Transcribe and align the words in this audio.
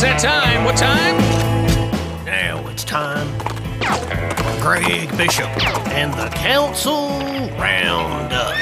is 0.00 0.04
that 0.04 0.18
time? 0.18 0.64
What 0.64 0.78
time? 0.78 1.18
Now 2.24 2.66
it's 2.68 2.84
time 2.84 3.28
for 3.80 4.62
Greg 4.62 5.14
Bishop 5.18 5.50
and 5.88 6.14
the 6.14 6.34
Council 6.34 7.10
Roundup. 7.58 8.56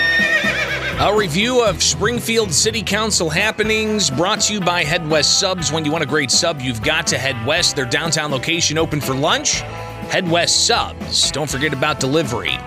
A 1.00 1.16
review 1.16 1.64
of 1.64 1.80
Springfield 1.80 2.52
City 2.52 2.82
Council 2.82 3.30
happenings 3.30 4.10
brought 4.10 4.40
to 4.40 4.54
you 4.54 4.60
by 4.60 4.82
Head 4.82 5.08
West 5.08 5.38
Subs. 5.38 5.70
When 5.70 5.84
you 5.84 5.92
want 5.92 6.02
a 6.02 6.08
great 6.08 6.32
sub, 6.32 6.60
you've 6.60 6.82
got 6.82 7.06
to 7.06 7.18
Head 7.18 7.46
West. 7.46 7.76
Their 7.76 7.86
downtown 7.86 8.32
location 8.32 8.76
open 8.76 9.00
for 9.00 9.14
lunch. 9.14 9.60
Head 10.10 10.28
West 10.28 10.66
Subs. 10.66 11.30
Don't 11.30 11.48
forget 11.48 11.72
about 11.72 12.00
delivery. 12.00 12.58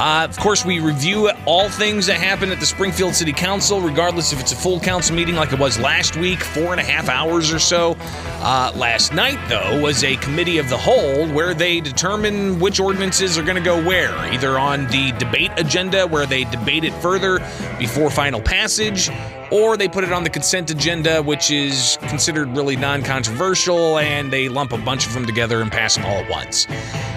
Uh, 0.00 0.24
of 0.24 0.38
course, 0.38 0.64
we 0.64 0.80
review 0.80 1.30
all 1.44 1.68
things 1.68 2.06
that 2.06 2.16
happen 2.16 2.50
at 2.50 2.58
the 2.58 2.64
Springfield 2.64 3.14
City 3.14 3.34
Council, 3.34 3.82
regardless 3.82 4.32
if 4.32 4.40
it's 4.40 4.50
a 4.50 4.56
full 4.56 4.80
council 4.80 5.14
meeting 5.14 5.34
like 5.34 5.52
it 5.52 5.58
was 5.58 5.78
last 5.78 6.16
week, 6.16 6.42
four 6.42 6.72
and 6.72 6.80
a 6.80 6.82
half 6.82 7.10
hours 7.10 7.52
or 7.52 7.58
so. 7.58 7.94
Uh, 8.40 8.72
last 8.74 9.12
night, 9.12 9.38
though, 9.50 9.78
was 9.82 10.02
a 10.02 10.16
committee 10.16 10.56
of 10.56 10.70
the 10.70 10.76
whole 10.78 11.28
where 11.28 11.52
they 11.52 11.80
determine 11.80 12.58
which 12.58 12.80
ordinances 12.80 13.36
are 13.36 13.42
going 13.42 13.58
to 13.58 13.62
go 13.62 13.76
where, 13.84 14.16
either 14.32 14.58
on 14.58 14.86
the 14.86 15.12
debate 15.18 15.50
agenda, 15.58 16.06
where 16.06 16.24
they 16.24 16.44
debate 16.44 16.84
it 16.84 16.94
further 16.94 17.38
before 17.78 18.08
final 18.08 18.40
passage, 18.40 19.10
or 19.50 19.76
they 19.76 19.88
put 19.88 20.04
it 20.04 20.12
on 20.12 20.24
the 20.24 20.30
consent 20.30 20.70
agenda, 20.70 21.22
which 21.22 21.50
is 21.50 21.98
considered 22.08 22.48
really 22.56 22.76
non 22.76 23.02
controversial, 23.02 23.98
and 23.98 24.32
they 24.32 24.48
lump 24.48 24.72
a 24.72 24.78
bunch 24.78 25.06
of 25.06 25.12
them 25.12 25.26
together 25.26 25.60
and 25.60 25.70
pass 25.70 25.96
them 25.96 26.06
all 26.06 26.18
at 26.18 26.30
once. 26.30 26.66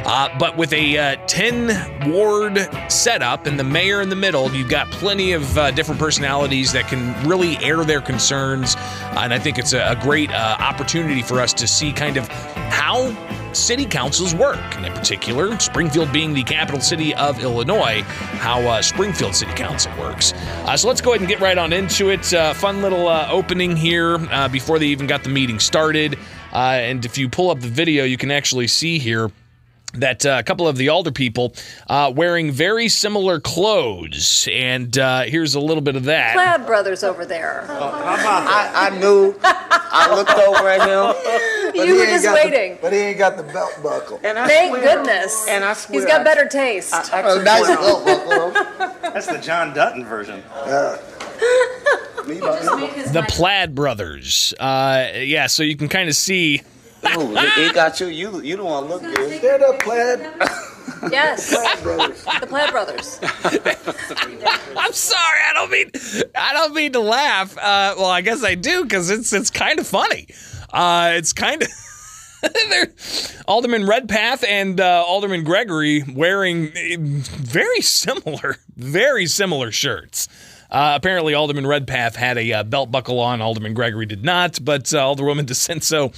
Uh, 0.05 0.27
but 0.37 0.57
with 0.57 0.73
a 0.73 0.97
uh, 0.97 1.15
10 1.27 2.11
ward 2.11 2.57
setup 2.89 3.45
and 3.45 3.59
the 3.59 3.63
mayor 3.63 4.01
in 4.01 4.09
the 4.09 4.15
middle, 4.15 4.53
you've 4.53 4.69
got 4.69 4.89
plenty 4.91 5.33
of 5.33 5.57
uh, 5.57 5.71
different 5.71 5.99
personalities 5.99 6.71
that 6.73 6.87
can 6.87 7.13
really 7.27 7.57
air 7.57 7.83
their 7.83 8.01
concerns. 8.01 8.75
and 9.17 9.33
I 9.33 9.39
think 9.39 9.57
it's 9.57 9.73
a, 9.73 9.91
a 9.91 9.95
great 9.95 10.31
uh, 10.31 10.57
opportunity 10.59 11.21
for 11.21 11.39
us 11.39 11.53
to 11.53 11.67
see 11.67 11.91
kind 11.91 12.17
of 12.17 12.27
how 12.27 13.11
city 13.53 13.85
councils 13.85 14.33
work, 14.33 14.59
and 14.75 14.85
in 14.85 14.93
particular, 14.93 15.57
Springfield 15.59 16.11
being 16.11 16.33
the 16.33 16.43
capital 16.43 16.81
city 16.81 17.13
of 17.15 17.41
Illinois, 17.41 18.01
how 18.39 18.61
uh, 18.61 18.81
Springfield 18.81 19.35
City 19.35 19.53
Council 19.53 19.91
works. 19.99 20.33
Uh, 20.65 20.75
so 20.75 20.87
let's 20.87 21.01
go 21.01 21.11
ahead 21.11 21.21
and 21.21 21.29
get 21.29 21.39
right 21.39 21.57
on 21.57 21.71
into 21.71 22.09
it. 22.09 22.33
Uh, 22.33 22.53
fun 22.53 22.81
little 22.81 23.07
uh, 23.07 23.27
opening 23.29 23.75
here 23.75 24.17
uh, 24.31 24.47
before 24.47 24.79
they 24.79 24.87
even 24.87 25.07
got 25.07 25.23
the 25.23 25.29
meeting 25.29 25.59
started. 25.59 26.17
Uh, 26.51 26.79
and 26.81 27.05
if 27.05 27.17
you 27.17 27.29
pull 27.29 27.49
up 27.49 27.59
the 27.59 27.67
video, 27.67 28.03
you 28.03 28.17
can 28.17 28.31
actually 28.31 28.67
see 28.67 28.99
here 28.99 29.31
that 29.93 30.25
uh, 30.25 30.37
a 30.39 30.43
couple 30.43 30.67
of 30.67 30.75
the 30.77 30.89
alder 30.89 31.11
people 31.11 31.53
uh, 31.87 32.11
wearing 32.15 32.51
very 32.51 32.87
similar 32.89 33.39
clothes. 33.39 34.47
And 34.51 34.97
uh, 34.97 35.21
here's 35.23 35.55
a 35.55 35.59
little 35.59 35.81
bit 35.81 35.95
of 35.95 36.05
that. 36.05 36.33
Plaid 36.33 36.65
Brothers 36.65 37.03
over 37.03 37.25
there. 37.25 37.65
I, 37.69 38.89
I 38.91 38.99
knew. 38.99 39.35
I 39.43 40.15
looked 40.15 40.31
over 40.31 40.67
at 40.67 40.81
him. 40.81 41.75
you 41.87 41.95
were 41.95 42.05
just 42.05 42.25
waiting. 42.33 42.75
The, 42.75 42.79
but 42.81 42.93
he 42.93 42.99
ain't 42.99 43.17
got 43.19 43.37
the 43.37 43.43
belt 43.43 43.77
buckle. 43.83 44.19
And 44.23 44.39
I 44.39 44.47
Thank 44.47 44.75
swear- 44.75 44.81
goodness. 44.97 45.47
And 45.47 45.63
I 45.63 45.73
swear 45.73 45.99
He's 46.01 46.09
got 46.09 46.21
I- 46.21 46.23
better 46.23 46.47
taste. 46.47 46.93
I, 46.93 47.21
I 47.21 47.23
Oh, 47.25 47.41
nice 47.43 47.67
belt 47.67 48.05
buckle. 48.05 48.51
That's 49.13 49.27
the 49.27 49.37
John 49.37 49.73
Dutton 49.75 50.05
version. 50.05 50.41
Me, 52.27 52.39
my- 52.39 52.59
The 53.11 53.25
Plaid 53.27 53.75
Brothers. 53.75 54.53
Uh, 54.59 55.09
yeah, 55.17 55.47
so 55.47 55.61
you 55.61 55.75
can 55.75 55.89
kind 55.89 56.07
of 56.09 56.15
see. 56.15 56.61
Ooh, 57.17 57.35
he, 57.35 57.49
he 57.67 57.71
got 57.73 57.99
you. 57.99 58.07
You 58.07 58.41
you 58.41 58.55
don't 58.57 58.65
want 58.65 58.87
to 58.87 58.93
look 58.93 59.15
good. 59.15 59.39
Stand 59.39 59.63
up, 59.63 59.79
plaid. 59.79 60.19
yes, 61.11 61.53
Brothers. 61.83 62.23
the 62.23 62.47
Plaid 62.47 62.71
Brothers. 62.71 63.19
I'm 64.77 64.93
sorry, 64.93 65.39
I 65.49 65.53
don't 65.53 65.71
mean 65.71 65.91
I 66.35 66.53
don't 66.53 66.73
mean 66.73 66.93
to 66.93 66.99
laugh. 66.99 67.57
Uh, 67.57 67.95
well, 67.97 68.05
I 68.09 68.21
guess 68.21 68.43
I 68.43 68.55
do 68.55 68.83
because 68.83 69.09
it's 69.09 69.33
it's 69.33 69.49
kind 69.49 69.79
of 69.79 69.87
funny. 69.87 70.27
Uh, 70.71 71.11
it's 71.15 71.33
kind 71.33 71.61
of. 71.61 71.67
They're 72.69 72.87
Alderman 73.47 73.85
Redpath 73.87 74.43
and 74.43 74.79
uh, 74.81 75.03
Alderman 75.07 75.45
Gregory 75.45 76.03
wearing 76.03 76.71
eh, 76.75 76.97
very 76.99 77.79
similar, 77.81 78.57
very 78.75 79.25
similar 79.27 79.71
shirts. 79.71 80.27
Uh, 80.69 80.93
apparently, 80.95 81.35
Alderman 81.35 81.67
Redpath 81.67 82.15
had 82.15 82.37
a 82.37 82.51
uh, 82.51 82.63
belt 82.63 82.91
buckle 82.91 83.19
on. 83.19 83.41
Alderman 83.41 83.73
Gregory 83.75 84.07
did 84.07 84.25
not, 84.25 84.59
but 84.65 84.91
uh, 84.93 84.97
Alderwoman 84.97 85.45
DiCenso 85.45 86.11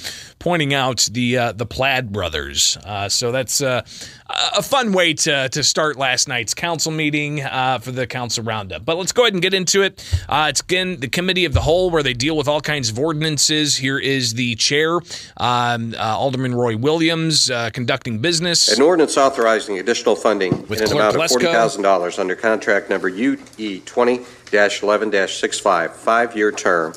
pointing 0.45 0.73
out 0.75 1.09
the 1.11 1.39
uh, 1.39 1.51
the 1.53 1.65
Plaid 1.65 2.11
brothers. 2.11 2.77
Uh, 2.85 3.09
so 3.09 3.31
that's 3.31 3.61
uh, 3.61 3.81
a 4.55 4.61
fun 4.61 4.93
way 4.93 5.11
to 5.11 5.49
to 5.49 5.63
start 5.63 5.97
last 5.97 6.27
night's 6.27 6.53
council 6.53 6.91
meeting 6.91 7.41
uh, 7.41 7.79
for 7.79 7.91
the 7.91 8.05
council 8.05 8.43
roundup. 8.43 8.85
But 8.85 8.97
let's 8.97 9.11
go 9.11 9.23
ahead 9.23 9.33
and 9.33 9.41
get 9.41 9.55
into 9.55 9.81
it. 9.81 10.07
Uh, 10.29 10.45
it's 10.51 10.61
again 10.61 10.99
the 10.99 11.07
committee 11.07 11.45
of 11.45 11.53
the 11.53 11.61
whole 11.61 11.89
where 11.89 12.03
they 12.03 12.13
deal 12.13 12.37
with 12.37 12.47
all 12.47 12.61
kinds 12.61 12.91
of 12.91 12.99
ordinances. 12.99 13.77
Here 13.77 13.97
is 13.97 14.35
the 14.35 14.53
chair, 14.53 14.99
um, 15.37 15.95
uh, 15.97 16.15
Alderman 16.15 16.53
Roy 16.53 16.77
Williams, 16.77 17.49
uh, 17.49 17.71
conducting 17.73 18.19
business. 18.19 18.67
An 18.67 18.83
ordinance 18.83 19.17
authorizing 19.17 19.79
additional 19.79 20.15
funding 20.15 20.67
With 20.67 20.79
in 20.79 20.91
an 20.91 20.97
amount 20.97 21.15
of 21.15 21.21
$40,000 21.23 22.19
under 22.19 22.35
contract 22.35 22.91
number 22.91 23.09
UE 23.09 23.37
20-11-65, 23.37 25.89
five-year 25.89 26.51
term 26.51 26.93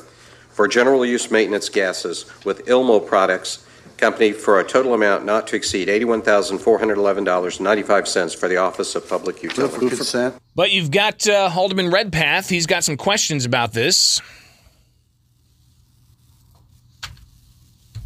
for 0.59 0.67
general 0.67 1.05
use 1.05 1.31
maintenance 1.31 1.69
gases 1.69 2.25
with 2.43 2.65
Ilmo 2.65 3.07
Products 3.07 3.65
Company 3.95 4.33
for 4.33 4.59
a 4.59 4.63
total 4.65 4.93
amount 4.93 5.23
not 5.23 5.47
to 5.47 5.55
exceed 5.55 5.87
$81,411.95 5.87 8.35
for 8.35 8.49
the 8.49 8.57
Office 8.57 8.93
of 8.93 9.07
Public 9.07 9.41
Move 9.41 9.53
for 9.53 9.61
Utilities. 9.63 9.99
consent. 9.99 10.35
But 10.55 10.73
you've 10.73 10.91
got 10.91 11.25
uh, 11.29 11.49
Alderman 11.55 11.91
Redpath. 11.91 12.49
He's 12.49 12.65
got 12.65 12.83
some 12.83 12.97
questions 12.97 13.45
about 13.45 13.71
this. 13.71 14.19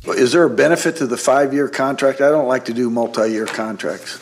Is 0.05 0.31
there 0.31 0.43
a 0.43 0.49
benefit 0.51 0.97
to 0.97 1.07
the 1.07 1.17
five-year 1.17 1.69
contract? 1.69 2.21
I 2.21 2.29
don't 2.29 2.47
like 2.47 2.65
to 2.65 2.73
do 2.73 2.91
multi-year 2.91 3.47
contracts. 3.47 4.19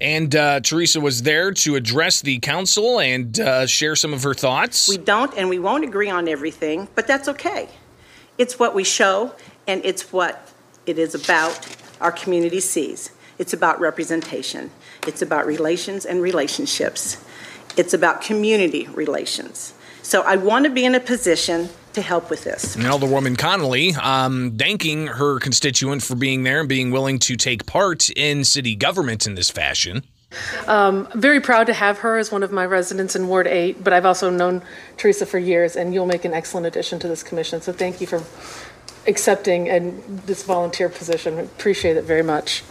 And 0.00 0.34
uh, 0.34 0.58
Teresa 0.58 1.00
was 1.00 1.22
there 1.22 1.52
to 1.52 1.76
address 1.76 2.22
the 2.22 2.40
council 2.40 2.98
and 2.98 3.38
uh, 3.38 3.66
share 3.66 3.94
some 3.94 4.12
of 4.12 4.24
her 4.24 4.34
thoughts. 4.34 4.88
We 4.88 4.96
don't 4.96 5.32
and 5.36 5.48
we 5.48 5.60
won't 5.60 5.84
agree 5.84 6.10
on 6.10 6.26
everything, 6.26 6.88
but 6.96 7.06
that's 7.06 7.28
okay. 7.28 7.68
It's 8.36 8.58
what 8.58 8.74
we 8.74 8.82
show 8.82 9.36
and 9.68 9.80
it's 9.84 10.12
what 10.12 10.50
it 10.86 10.98
is 10.98 11.14
about 11.14 11.68
our 12.00 12.10
community 12.10 12.58
sees. 12.58 13.12
It's 13.38 13.52
about 13.52 13.78
representation. 13.78 14.72
It's 15.06 15.22
about 15.22 15.46
relations 15.46 16.04
and 16.04 16.20
relationships. 16.20 17.24
It's 17.76 17.94
about 17.94 18.22
community 18.22 18.88
relations. 18.88 19.74
So 20.02 20.22
I 20.22 20.36
want 20.36 20.64
to 20.64 20.70
be 20.70 20.84
in 20.84 20.94
a 20.94 21.00
position 21.00 21.68
to 21.92 22.02
help 22.02 22.30
with 22.30 22.44
this. 22.44 22.74
And 22.74 22.84
Alderwoman 22.84 23.36
Conley 23.36 23.94
um, 23.94 24.56
thanking 24.56 25.08
her 25.08 25.38
constituent 25.38 26.02
for 26.02 26.14
being 26.14 26.42
there 26.42 26.60
and 26.60 26.68
being 26.68 26.90
willing 26.90 27.18
to 27.20 27.36
take 27.36 27.66
part 27.66 28.10
in 28.10 28.44
city 28.44 28.74
government 28.74 29.26
in 29.26 29.34
this 29.34 29.50
fashion. 29.50 30.02
Um, 30.66 31.08
very 31.14 31.40
proud 31.40 31.66
to 31.66 31.74
have 31.74 31.98
her 31.98 32.18
as 32.18 32.32
one 32.32 32.42
of 32.42 32.50
my 32.50 32.64
residents 32.64 33.14
in 33.14 33.28
Ward 33.28 33.46
8, 33.46 33.84
but 33.84 33.92
I've 33.92 34.06
also 34.06 34.30
known 34.30 34.62
Teresa 34.96 35.26
for 35.26 35.38
years, 35.38 35.76
and 35.76 35.92
you'll 35.92 36.06
make 36.06 36.24
an 36.24 36.32
excellent 36.32 36.66
addition 36.66 36.98
to 37.00 37.08
this 37.08 37.22
commission. 37.22 37.60
So 37.60 37.72
thank 37.72 38.00
you 38.00 38.06
for 38.06 38.22
accepting 39.06 39.68
and 39.68 40.02
this 40.20 40.42
volunteer 40.44 40.88
position. 40.88 41.38
I 41.38 41.42
appreciate 41.42 41.96
it 41.96 42.04
very 42.04 42.22
much. 42.22 42.62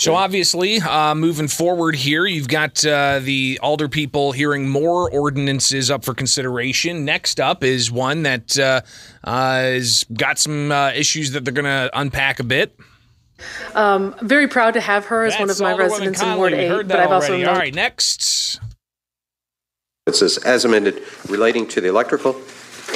So 0.00 0.14
obviously, 0.14 0.78
uh, 0.78 1.14
moving 1.14 1.46
forward 1.46 1.94
here, 1.94 2.24
you've 2.24 2.48
got 2.48 2.82
uh, 2.86 3.18
the 3.18 3.60
alder 3.62 3.86
people 3.86 4.32
hearing 4.32 4.66
more 4.66 5.10
ordinances 5.10 5.90
up 5.90 6.06
for 6.06 6.14
consideration. 6.14 7.04
Next 7.04 7.38
up 7.38 7.62
is 7.62 7.90
one 7.90 8.22
that 8.22 8.58
uh, 8.58 8.80
uh, 9.22 9.60
has 9.60 10.06
got 10.10 10.38
some 10.38 10.72
uh, 10.72 10.92
issues 10.92 11.32
that 11.32 11.44
they're 11.44 11.52
going 11.52 11.66
to 11.66 11.90
unpack 11.92 12.40
a 12.40 12.44
bit. 12.44 12.74
Um, 13.74 14.14
very 14.22 14.48
proud 14.48 14.72
to 14.72 14.80
have 14.80 15.04
her 15.04 15.26
as 15.26 15.38
one 15.38 15.50
of 15.50 15.60
my 15.60 15.74
Alderwoman 15.74 15.78
residents 15.78 16.22
in 16.22 16.36
Ward 16.38 16.54
8, 16.54 16.68
heard 16.68 16.88
but 16.88 16.98
I've 16.98 17.12
also 17.12 17.28
already. 17.28 17.42
known 17.42 17.54
All 17.54 17.60
right, 17.60 17.74
next. 17.74 18.58
It 20.06 20.14
says, 20.14 20.38
as 20.38 20.64
amended, 20.64 21.02
relating 21.28 21.66
to 21.68 21.80
the 21.82 21.88
electrical 21.88 22.40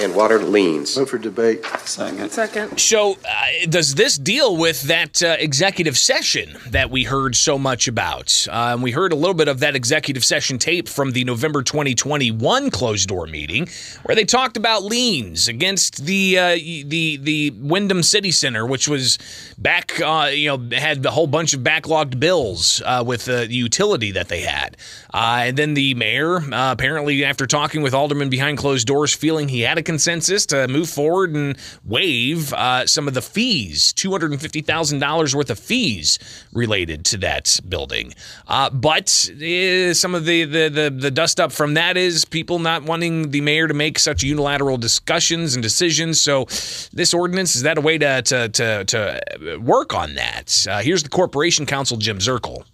and 0.00 0.14
water 0.14 0.38
liens. 0.38 0.96
Move 0.96 1.10
for 1.10 1.18
debate. 1.18 1.64
Second. 1.84 2.30
second. 2.30 2.78
So, 2.78 3.12
uh, 3.12 3.66
does 3.68 3.94
this 3.94 4.16
deal 4.16 4.56
with 4.56 4.82
that 4.82 5.22
uh, 5.22 5.36
executive 5.38 5.96
session 5.96 6.56
that 6.68 6.90
we 6.90 7.04
heard 7.04 7.36
so 7.36 7.58
much 7.58 7.88
about? 7.88 8.46
Um, 8.50 8.82
we 8.82 8.90
heard 8.90 9.12
a 9.12 9.16
little 9.16 9.34
bit 9.34 9.48
of 9.48 9.60
that 9.60 9.76
executive 9.76 10.24
session 10.24 10.58
tape 10.58 10.88
from 10.88 11.12
the 11.12 11.24
November 11.24 11.62
2021 11.62 12.70
closed 12.70 13.08
door 13.08 13.26
meeting, 13.26 13.68
where 14.04 14.16
they 14.16 14.24
talked 14.24 14.56
about 14.56 14.82
liens 14.82 15.48
against 15.48 16.04
the 16.04 16.38
uh, 16.38 16.54
the 16.54 17.18
the 17.20 17.50
Wyndham 17.50 18.02
City 18.02 18.30
Center, 18.30 18.66
which 18.66 18.88
was 18.88 19.18
back, 19.58 20.00
uh, 20.00 20.30
you 20.32 20.48
know, 20.48 20.76
had 20.76 21.04
a 21.06 21.10
whole 21.10 21.26
bunch 21.26 21.54
of 21.54 21.60
backlogged 21.60 22.18
bills 22.18 22.82
uh, 22.84 23.02
with 23.06 23.28
uh, 23.28 23.40
the 23.40 23.54
utility 23.54 24.10
that 24.12 24.28
they 24.28 24.40
had, 24.40 24.76
uh, 25.12 25.42
and 25.44 25.56
then 25.56 25.74
the 25.74 25.94
mayor 25.94 26.36
uh, 26.36 26.72
apparently, 26.72 27.24
after 27.24 27.46
talking 27.46 27.82
with 27.82 27.94
aldermen 27.94 28.28
behind 28.28 28.58
closed 28.58 28.86
doors, 28.86 29.14
feeling 29.14 29.48
he 29.48 29.60
had 29.60 29.78
a 29.78 29.82
consensus 29.84 30.46
to 30.46 30.66
move 30.68 30.88
forward 30.88 31.34
and 31.34 31.56
waive 31.84 32.52
uh, 32.52 32.86
some 32.86 33.08
of 33.08 33.14
the 33.14 33.22
fees, 33.22 33.92
$250,000 33.94 35.34
worth 35.34 35.50
of 35.50 35.58
fees 35.58 36.18
related 36.52 37.04
to 37.06 37.16
that 37.18 37.60
building. 37.68 38.12
Uh, 38.48 38.70
but 38.70 39.30
uh, 39.30 39.94
some 39.94 40.14
of 40.14 40.24
the, 40.24 40.44
the, 40.44 40.68
the, 40.68 40.94
the 40.96 41.10
dust 41.10 41.40
up 41.40 41.52
from 41.52 41.74
that 41.74 41.96
is 41.96 42.24
people 42.24 42.58
not 42.58 42.82
wanting 42.82 43.30
the 43.30 43.40
mayor 43.40 43.68
to 43.68 43.74
make 43.74 43.98
such 43.98 44.22
unilateral 44.22 44.76
discussions 44.76 45.54
and 45.54 45.62
decisions. 45.62 46.20
So, 46.20 46.44
this 46.92 47.14
ordinance 47.14 47.56
is 47.56 47.62
that 47.62 47.78
a 47.78 47.80
way 47.80 47.98
to, 47.98 48.22
to, 48.22 48.48
to, 48.48 48.84
to 48.84 49.56
work 49.58 49.94
on 49.94 50.14
that? 50.14 50.66
Uh, 50.68 50.80
here's 50.80 51.02
the 51.02 51.08
Corporation 51.08 51.66
Counsel, 51.66 51.96
Jim 51.96 52.18
Zerkle. 52.18 52.64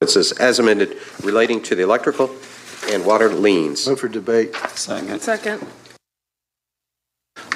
It 0.00 0.10
says, 0.10 0.32
as 0.32 0.58
amended, 0.58 0.96
relating 1.22 1.62
to 1.62 1.74
the 1.74 1.82
electrical 1.82 2.28
and 2.90 3.04
water 3.04 3.28
liens. 3.28 3.86
Move 3.86 4.00
for 4.00 4.08
debate. 4.08 4.54
Second. 4.74 5.20
Second. 5.20 5.66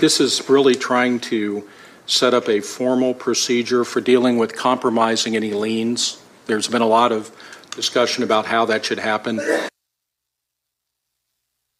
This 0.00 0.20
is 0.20 0.48
really 0.48 0.74
trying 0.74 1.20
to 1.20 1.68
set 2.06 2.34
up 2.34 2.48
a 2.48 2.60
formal 2.60 3.14
procedure 3.14 3.84
for 3.84 4.00
dealing 4.00 4.36
with 4.38 4.56
compromising 4.56 5.36
any 5.36 5.52
liens. 5.52 6.20
There's 6.46 6.68
been 6.68 6.82
a 6.82 6.86
lot 6.86 7.12
of 7.12 7.30
discussion 7.70 8.24
about 8.24 8.46
how 8.46 8.64
that 8.66 8.84
should 8.84 8.98
happen. 8.98 9.40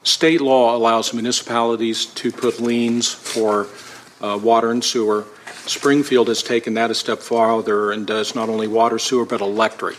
State 0.02 0.40
law 0.40 0.76
allows 0.76 1.12
municipalities 1.12 2.06
to 2.06 2.30
put 2.30 2.60
liens 2.60 3.12
for 3.12 3.66
uh, 4.20 4.38
water 4.42 4.70
and 4.70 4.82
sewer. 4.84 5.26
Springfield 5.66 6.28
has 6.28 6.42
taken 6.42 6.74
that 6.74 6.90
a 6.90 6.94
step 6.94 7.18
farther 7.18 7.92
and 7.92 8.06
does 8.06 8.34
not 8.34 8.48
only 8.48 8.66
water, 8.66 8.98
sewer, 8.98 9.26
but 9.26 9.40
electric. 9.40 9.98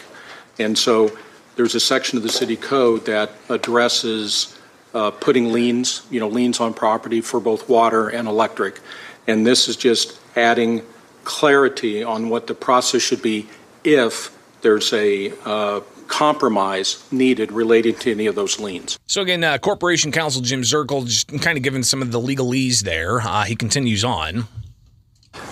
And 0.58 0.78
so 0.78 1.18
there's 1.56 1.76
a 1.76 1.80
section 1.80 2.18
of 2.18 2.24
the 2.24 2.30
city 2.30 2.56
code 2.56 3.06
that 3.06 3.32
addresses 3.50 4.58
uh, 4.94 5.12
putting 5.12 5.52
liens, 5.52 6.06
you 6.10 6.20
know, 6.20 6.28
liens 6.28 6.60
on 6.60 6.74
property 6.74 7.22
for 7.22 7.40
both 7.40 7.70
water 7.70 8.10
and 8.10 8.28
electric. 8.28 8.80
And 9.28 9.46
this 9.46 9.68
is 9.68 9.76
just 9.76 10.20
adding 10.36 10.82
clarity 11.24 12.04
on 12.04 12.30
what 12.30 12.48
the 12.48 12.56
process 12.56 13.02
should 13.02 13.22
be 13.22 13.48
if 13.84 14.36
there's 14.62 14.92
a 14.94 15.34
uh, 15.46 15.82
compromise 16.08 17.06
needed 17.12 17.52
related 17.52 18.00
to 18.02 18.12
any 18.12 18.28
of 18.28 18.36
those 18.36 18.60
liens. 18.60 19.00
So 19.08 19.22
again, 19.22 19.44
uh, 19.44 19.58
Corporation 19.58 20.12
Counsel 20.12 20.42
Jim 20.42 20.62
Zirkle 20.62 21.06
just 21.06 21.28
kind 21.42 21.58
of 21.58 21.64
giving 21.64 21.84
some 21.84 22.02
of 22.02 22.12
the 22.12 22.20
legalese 22.20 22.82
there. 22.82 23.22
Uh, 23.22 23.44
he 23.44 23.56
continues 23.56 24.04
on. 24.04 24.46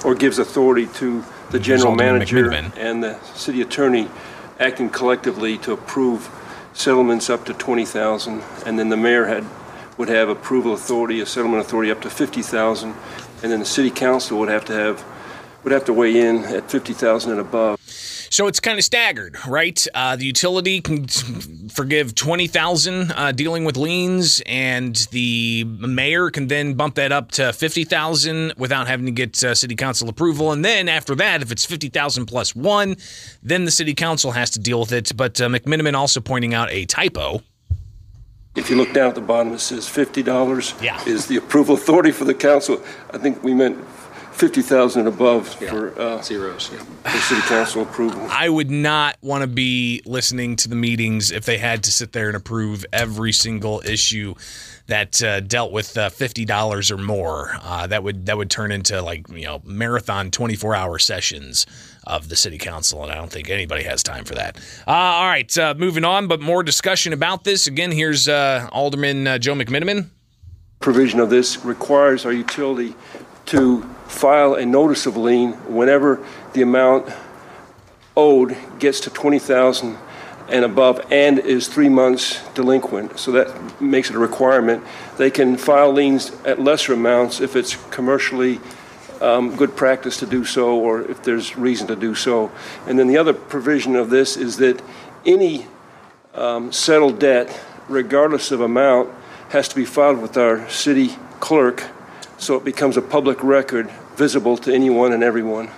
or 0.04 0.16
gives 0.16 0.38
authority 0.38 0.88
to 0.96 1.24
the 1.52 1.60
general 1.60 1.96
manager 1.96 2.50
McMiniman. 2.50 2.78
and 2.78 3.04
the 3.04 3.20
city 3.36 3.62
attorney 3.62 4.10
acting 4.60 4.90
collectively 4.90 5.58
to 5.60 5.72
approve 5.72 6.30
settlements 6.74 7.30
up 7.30 7.46
to 7.46 7.54
20,000, 7.54 8.42
and 8.66 8.78
then 8.78 8.90
the 8.90 8.98
mayor 8.98 9.26
had, 9.26 9.46
would 9.98 10.10
have 10.10 10.30
approval 10.30 10.74
authority, 10.74 11.20
a 11.20 11.26
settlement 11.26 11.66
authority 11.66 11.92
up 11.92 12.02
to 12.02 12.10
50,000, 12.10 12.94
and 13.42 13.52
then 13.52 13.60
the 13.60 13.66
city 13.66 13.90
council 13.90 14.38
would 14.40 14.50
have 14.50 14.66
to 14.66 14.74
have, 14.74 15.04
would 15.64 15.72
have 15.72 15.86
to 15.86 15.94
weigh 15.94 16.20
in 16.20 16.44
at 16.46 16.70
50,000 16.70 17.32
and 17.32 17.40
above. 17.40 17.80
So 18.32 18.48
it's 18.48 18.60
kind 18.60 18.78
of 18.78 18.86
staggered, 18.86 19.36
right? 19.48 19.86
Uh, 19.94 20.16
the 20.16 20.26
utility 20.26 20.82
can 20.82 21.08
forgive 21.70 22.14
twenty 22.16 22.48
thousand 22.48 23.12
uh, 23.16 23.32
dealing 23.32 23.66
with 23.66 23.76
liens, 23.76 24.42
and 24.46 24.96
the 25.12 25.64
mayor 25.66 26.30
can 26.30 26.48
then 26.48 26.76
bump 26.76 26.96
that 26.96 27.12
up 27.12 27.32
to 27.32 27.52
fifty 27.54 27.84
thousand 27.84 28.54
without 28.58 28.88
having 28.88 29.06
to 29.08 29.12
get 29.12 29.44
uh, 29.44 29.56
city 29.56 29.76
council 29.76 30.10
approval. 30.10 30.52
And 30.52 30.64
then 30.64 30.88
after 30.88 31.16
that, 31.16 31.42
if 31.42 31.52
it's 31.52 31.66
fifty 31.66 31.90
thousand 31.90 32.28
plus 32.28 32.56
one, 32.56 32.96
then 33.42 33.66
the 33.66 33.72
city 33.72 33.94
council 33.96 34.32
has 34.32 34.52
to 34.52 34.60
deal 34.60 34.80
with 34.82 34.92
it. 34.92 35.12
But 35.18 35.42
uh, 35.42 35.48
McMenamin 35.48 35.96
also 35.96 36.20
pointing 36.22 36.54
out 36.54 36.70
a 36.72 36.86
typo. 36.86 37.42
If 38.56 38.70
you 38.70 38.76
look 38.76 38.94
down 38.94 39.10
at 39.10 39.16
the 39.16 39.22
bottom, 39.22 39.54
it 39.54 39.60
says 39.60 39.86
$50 39.88 40.82
Yeah. 40.82 41.02
is 41.06 41.28
the 41.28 41.38
approval 41.38 41.76
authority 41.76 42.12
for 42.12 42.26
the 42.26 42.34
council. 42.34 42.84
I 43.14 43.18
think 43.18 43.42
we 43.44 43.54
meant 43.54 43.78
50,000 44.40 45.02
and 45.02 45.08
above 45.14 45.50
for, 45.50 46.00
uh, 46.00 46.22
Zeros, 46.22 46.72
yeah. 46.72 46.80
for 46.80 47.18
city 47.18 47.42
council 47.42 47.82
approval. 47.82 48.26
I 48.30 48.48
would 48.48 48.72
not 48.72 49.18
want 49.22 49.42
to 49.42 49.48
be 49.48 50.02
listening 50.06 50.56
to 50.58 50.70
the 50.70 50.78
meetings 50.78 51.30
if 51.30 51.44
they 51.44 51.58
had 51.58 51.84
to 51.84 51.92
sit 51.92 52.14
there 52.14 52.28
and 52.28 52.38
approve 52.38 52.86
every 52.94 53.34
single 53.34 53.82
issue 53.84 54.36
that 54.88 55.22
uh, 55.22 55.42
dealt 55.42 55.74
with 55.74 55.98
uh, 55.98 56.10
fifty 56.10 56.46
dollars 56.46 56.90
or 56.90 56.98
more. 56.98 57.52
Uh, 57.62 57.86
that 57.88 58.02
would 58.02 58.26
that 58.28 58.38
would 58.38 58.50
turn 58.50 58.72
into 58.72 59.02
like 59.02 59.28
you 59.30 59.44
know 59.44 59.62
marathon 59.66 60.32
twenty 60.32 60.56
four 60.56 60.74
hour 60.74 60.98
sessions 60.98 61.66
of 62.08 62.30
the 62.30 62.36
city 62.38 62.58
council, 62.58 63.04
and 63.04 63.12
I 63.12 63.16
don't 63.16 63.30
think 63.32 63.50
anybody 63.50 63.84
has 63.84 64.04
time 64.04 64.24
for 64.24 64.36
that. 64.36 64.58
Uh, 64.88 64.92
all 64.92 65.28
right, 65.28 65.58
uh, 65.58 65.76
moving 65.78 66.06
on, 66.06 66.28
but 66.28 66.40
more 66.40 66.64
discussion 66.64 67.12
about 67.12 67.44
this. 67.44 67.68
Again, 67.68 67.92
here's 67.92 68.28
uh, 68.30 68.70
Alderman 68.72 69.28
uh, 69.28 69.38
Joe 69.38 69.54
McMenamin. 69.54 70.10
provision 70.80 71.20
of 71.20 71.30
this 71.30 71.64
requires 71.66 72.26
our 72.26 72.32
utility 72.34 72.96
to 73.50 73.82
file 74.08 74.54
a 74.54 74.66
notice 74.66 75.06
of 75.06 75.18
lien 75.18 75.54
whenever 75.74 76.24
the 76.54 76.62
amount 76.62 77.12
owed 78.16 78.56
gets 78.80 79.00
to 79.02 79.10
20,000 79.10 79.98
and 80.50 80.66
above 80.66 81.00
and 81.12 81.40
is 81.40 81.68
three 81.68 81.90
months 81.90 82.42
delinquent. 82.54 83.18
So 83.20 83.32
that 83.34 83.82
makes 83.82 84.10
it 84.10 84.16
a 84.16 84.20
requirement. 84.20 84.84
They 85.18 85.32
can 85.32 85.58
file 85.58 85.92
liens 85.92 86.32
at 86.46 86.60
lesser 86.60 86.94
amounts 86.94 87.40
if 87.40 87.56
it's 87.56 87.76
commercially 87.92 88.60
um, 89.22 89.56
good 89.56 89.76
practice 89.76 90.18
to 90.18 90.26
do 90.26 90.46
so 90.46 90.80
or 90.80 91.02
if 91.02 91.24
there's 91.24 91.58
reason 91.58 91.88
to 91.88 91.96
do 91.96 92.16
so. 92.16 92.52
And 92.88 92.98
then 92.98 93.08
the 93.08 93.18
other 93.18 93.34
provision 93.34 93.96
of 93.96 94.10
this 94.10 94.38
is 94.38 94.58
that 94.58 94.82
any 95.26 95.66
um, 96.34 96.72
settled 96.72 97.20
debt, 97.20 97.60
regardless 97.88 98.52
of 98.52 98.62
amount, 98.62 99.10
has 99.50 99.68
to 99.68 99.76
be 99.76 99.86
filed 99.86 100.22
with 100.22 100.38
our 100.38 100.70
city 100.70 101.16
clerk 101.40 101.84
so 102.40 102.56
it 102.56 102.64
becomes 102.64 102.98
a 102.98 103.02
public 103.02 103.44
record 103.44 103.90
visible 104.16 104.58
to 104.58 104.74
anyone 104.74 105.14
and 105.14 105.24
everyone. 105.24 105.70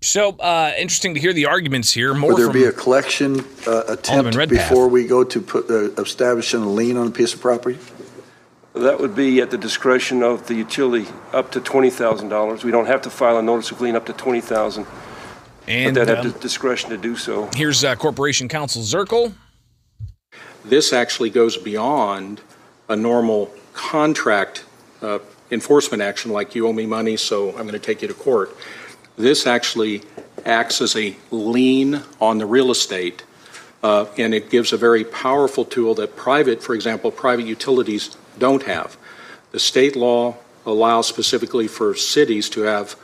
So 0.00 0.30
uh, 0.38 0.72
interesting 0.78 1.14
to 1.14 1.20
hear 1.20 1.32
the 1.32 1.46
arguments 1.46 1.92
here. 1.92 2.14
More 2.14 2.30
Would 2.30 2.38
there 2.38 2.46
from 2.46 2.52
be 2.52 2.64
a 2.64 2.72
collection 2.72 3.40
uh, 3.66 3.82
attempt 3.88 4.36
before 4.48 4.86
we 4.86 5.06
go 5.06 5.24
to 5.24 5.40
put, 5.40 5.68
uh, 5.68 6.00
establishing 6.00 6.62
a 6.62 6.68
lien 6.68 6.96
on 6.96 7.08
a 7.08 7.10
piece 7.10 7.34
of 7.34 7.40
property? 7.40 7.78
That 8.74 9.00
would 9.00 9.16
be 9.16 9.40
at 9.40 9.50
the 9.50 9.58
discretion 9.58 10.22
of 10.22 10.46
the 10.46 10.54
utility 10.54 11.10
up 11.32 11.50
to 11.52 11.60
$20,000. 11.60 12.62
We 12.62 12.70
don't 12.70 12.86
have 12.86 13.02
to 13.02 13.10
file 13.10 13.38
a 13.38 13.42
notice 13.42 13.72
of 13.72 13.80
lien 13.80 13.96
up 13.96 14.06
to 14.06 14.12
20,000, 14.12 14.84
but 14.84 14.94
and 15.66 15.96
they'd 15.96 16.06
have 16.06 16.24
um, 16.24 16.30
the 16.30 16.38
discretion 16.38 16.90
to 16.90 16.96
do 16.96 17.16
so. 17.16 17.50
here's 17.56 17.82
uh, 17.82 17.96
Corporation 17.96 18.46
Counsel 18.46 18.82
Zerkle. 18.82 19.34
This 20.64 20.92
actually 20.92 21.30
goes 21.30 21.56
beyond 21.56 22.40
a 22.88 22.94
normal 22.94 23.50
contract 23.72 24.64
uh, 25.02 25.18
enforcement 25.50 26.02
action, 26.02 26.30
like 26.30 26.54
you 26.54 26.66
owe 26.66 26.72
me 26.72 26.86
money, 26.86 27.16
so 27.16 27.50
I'm 27.50 27.62
going 27.62 27.72
to 27.72 27.78
take 27.78 28.02
you 28.02 28.08
to 28.08 28.14
court. 28.14 28.56
This 29.16 29.46
actually 29.46 30.02
acts 30.44 30.80
as 30.80 30.94
a 30.96 31.16
lien 31.30 32.02
on 32.20 32.38
the 32.38 32.46
real 32.46 32.70
estate, 32.70 33.24
uh, 33.82 34.06
and 34.16 34.34
it 34.34 34.50
gives 34.50 34.72
a 34.72 34.76
very 34.76 35.04
powerful 35.04 35.64
tool 35.64 35.94
that 35.94 36.16
private, 36.16 36.62
for 36.62 36.74
example, 36.74 37.10
private 37.10 37.46
utilities 37.46 38.16
don't 38.38 38.62
have. 38.64 38.96
The 39.50 39.58
state 39.58 39.96
law 39.96 40.36
allows 40.66 41.06
specifically 41.06 41.68
for 41.68 41.94
cities 41.94 42.48
to 42.50 42.62
have 42.62 42.96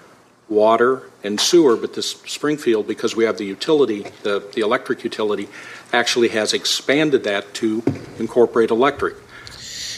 water 0.48 1.10
and 1.22 1.40
sewer, 1.40 1.76
but 1.76 1.94
this 1.94 2.10
Springfield, 2.10 2.86
because 2.86 3.16
we 3.16 3.24
have 3.24 3.38
the 3.38 3.46
utility, 3.46 4.04
the, 4.22 4.42
the 4.54 4.60
electric 4.60 5.02
utility, 5.02 5.48
actually 5.92 6.28
has 6.28 6.52
expanded 6.52 7.24
that 7.24 7.54
to 7.54 7.82
incorporate 8.18 8.70
electric. 8.70 9.16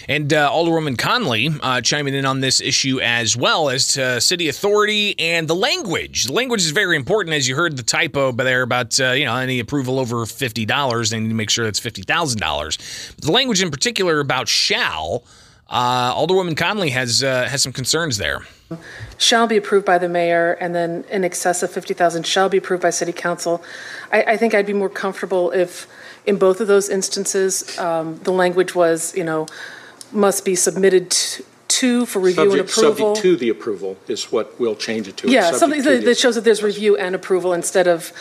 And 0.09 0.33
uh, 0.33 0.51
Alderwoman 0.51 0.97
Conley 0.97 1.51
uh, 1.63 1.81
chiming 1.81 2.15
in 2.15 2.25
on 2.25 2.41
this 2.41 2.61
issue 2.61 3.01
as 3.01 3.37
well 3.37 3.69
as 3.69 3.89
to 3.89 4.21
city 4.21 4.49
authority 4.49 5.19
and 5.19 5.49
the 5.49 5.55
language. 5.55 6.25
The 6.25 6.33
language 6.33 6.61
is 6.61 6.71
very 6.71 6.97
important, 6.97 7.35
as 7.35 7.49
you 7.49 7.57
heard 7.57 7.77
the 7.77 7.83
typo 7.83 8.31
there 8.33 8.63
about 8.63 8.99
uh, 9.01 9.13
you 9.13 9.25
know 9.25 9.37
any 9.37 9.59
approval 9.59 9.99
over 9.99 10.25
fifty 10.27 10.65
dollars. 10.65 11.11
They 11.11 11.19
need 11.19 11.29
to 11.29 11.35
make 11.35 11.51
sure 11.51 11.65
that's 11.65 11.81
fifty 11.81 12.03
thousand 12.03 12.41
dollars. 12.41 12.79
The 13.21 13.33
language 13.33 13.63
in 13.63 13.71
particular 13.71 14.21
about 14.21 14.49
shall. 14.49 15.25
Uh, 15.69 16.15
Alderwoman 16.15 16.57
Conley 16.57 16.91
has 16.91 17.25
uh, 17.25 17.49
has 17.49 17.63
some 17.63 17.73
concerns 17.73 18.19
there. 18.19 18.43
shall 19.19 19.47
be 19.47 19.57
approved 19.57 19.85
by 19.85 19.99
the 19.99 20.09
mayor, 20.09 20.53
and 20.61 20.75
then 20.75 21.05
in 21.11 21.25
excess 21.25 21.63
of 21.63 21.71
50,000 21.71 22.27
shall 22.27 22.49
be 22.49 22.59
approved 22.59 22.83
by 22.83 22.91
city 22.91 23.13
council. 23.13 23.63
I, 24.13 24.23
I 24.23 24.37
think 24.37 24.55
I'd 24.55 24.67
be 24.67 24.73
more 24.73 24.89
comfortable 24.89 25.51
if, 25.53 25.87
in 26.25 26.37
both 26.37 26.61
of 26.61 26.67
those 26.67 26.89
instances, 26.89 27.79
um, 27.79 28.19
the 28.25 28.33
language 28.33 28.75
was, 28.75 29.15
you 29.17 29.25
know, 29.25 29.47
must 30.13 30.45
be 30.45 30.55
submitted 30.55 31.11
to, 31.11 31.45
to 31.69 32.07
for 32.07 32.21
review 32.21 32.43
and 32.43 32.51
Subject, 32.53 32.71
approval. 32.79 33.15
subject 33.17 33.23
to 33.23 33.37
the 33.37 33.49
approval 33.49 33.97
is 34.09 34.25
what 34.33 34.59
we'll 34.61 34.77
change 34.77 35.09
it 35.09 35.17
to. 35.19 35.29
Yeah, 35.31 35.43
Subject 35.43 35.59
something 35.61 35.83
to 35.83 35.91
that, 35.91 35.99
the- 36.01 36.05
that 36.07 36.19
shows 36.19 36.35
that 36.37 36.45
there's 36.45 36.63
review 36.63 36.97
and 36.97 37.15
approval 37.15 37.53
instead 37.53 37.87
of 37.89 38.13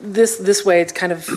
this, 0.00 0.36
this 0.36 0.64
way, 0.64 0.80
it's 0.80 0.92
kind 0.92 1.12
of, 1.12 1.28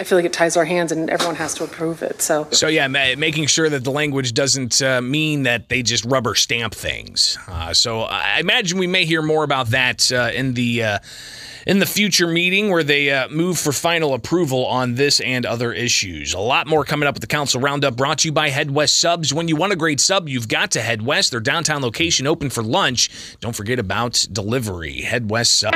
I 0.00 0.04
feel 0.04 0.18
like 0.18 0.24
it 0.24 0.32
ties 0.32 0.56
our 0.56 0.64
hands 0.64 0.90
and 0.92 1.08
everyone 1.08 1.36
has 1.36 1.54
to 1.54 1.64
approve 1.64 2.02
it, 2.02 2.20
so. 2.20 2.46
So 2.50 2.66
yeah, 2.68 2.86
ma- 2.88 3.14
making 3.16 3.46
sure 3.46 3.68
that 3.70 3.84
the 3.84 3.90
language 3.90 4.34
doesn't 4.34 4.82
uh, 4.82 5.00
mean 5.00 5.44
that 5.44 5.68
they 5.68 5.82
just 5.82 6.04
rubber 6.04 6.34
stamp 6.34 6.74
things. 6.74 7.38
Uh, 7.48 7.72
so 7.72 8.00
I 8.00 8.40
imagine 8.40 8.78
we 8.78 8.86
may 8.86 9.04
hear 9.06 9.22
more 9.22 9.44
about 9.44 9.68
that 9.68 10.10
uh, 10.12 10.30
in 10.34 10.54
the 10.54 10.82
uh, 10.82 10.98
in 11.66 11.80
the 11.80 11.86
future 11.86 12.28
meeting 12.28 12.70
where 12.70 12.84
they 12.84 13.10
uh, 13.10 13.28
move 13.28 13.58
for 13.58 13.72
final 13.72 14.14
approval 14.14 14.64
on 14.66 14.94
this 14.94 15.20
and 15.20 15.44
other 15.44 15.72
issues. 15.72 16.32
A 16.32 16.38
lot 16.38 16.66
more 16.66 16.84
coming 16.84 17.08
up 17.08 17.14
with 17.14 17.20
the 17.20 17.26
council 17.26 17.60
roundup. 17.60 17.96
Brought 17.96 18.18
to 18.18 18.28
you 18.28 18.32
by 18.32 18.48
Head 18.48 18.70
West 18.70 19.00
Subs. 19.00 19.34
When 19.34 19.48
you 19.48 19.56
want 19.56 19.72
a 19.72 19.76
great 19.76 20.00
sub, 20.00 20.28
you've 20.28 20.48
got 20.48 20.70
to 20.72 20.80
Head 20.80 21.02
West. 21.02 21.32
Their 21.32 21.40
downtown 21.40 21.82
location 21.82 22.26
open 22.26 22.50
for 22.50 22.62
lunch. 22.62 23.10
Don't 23.40 23.54
forget 23.54 23.78
about 23.78 24.26
delivery. 24.32 25.00
Head 25.00 25.28
West 25.28 25.58
Sub. 25.58 25.74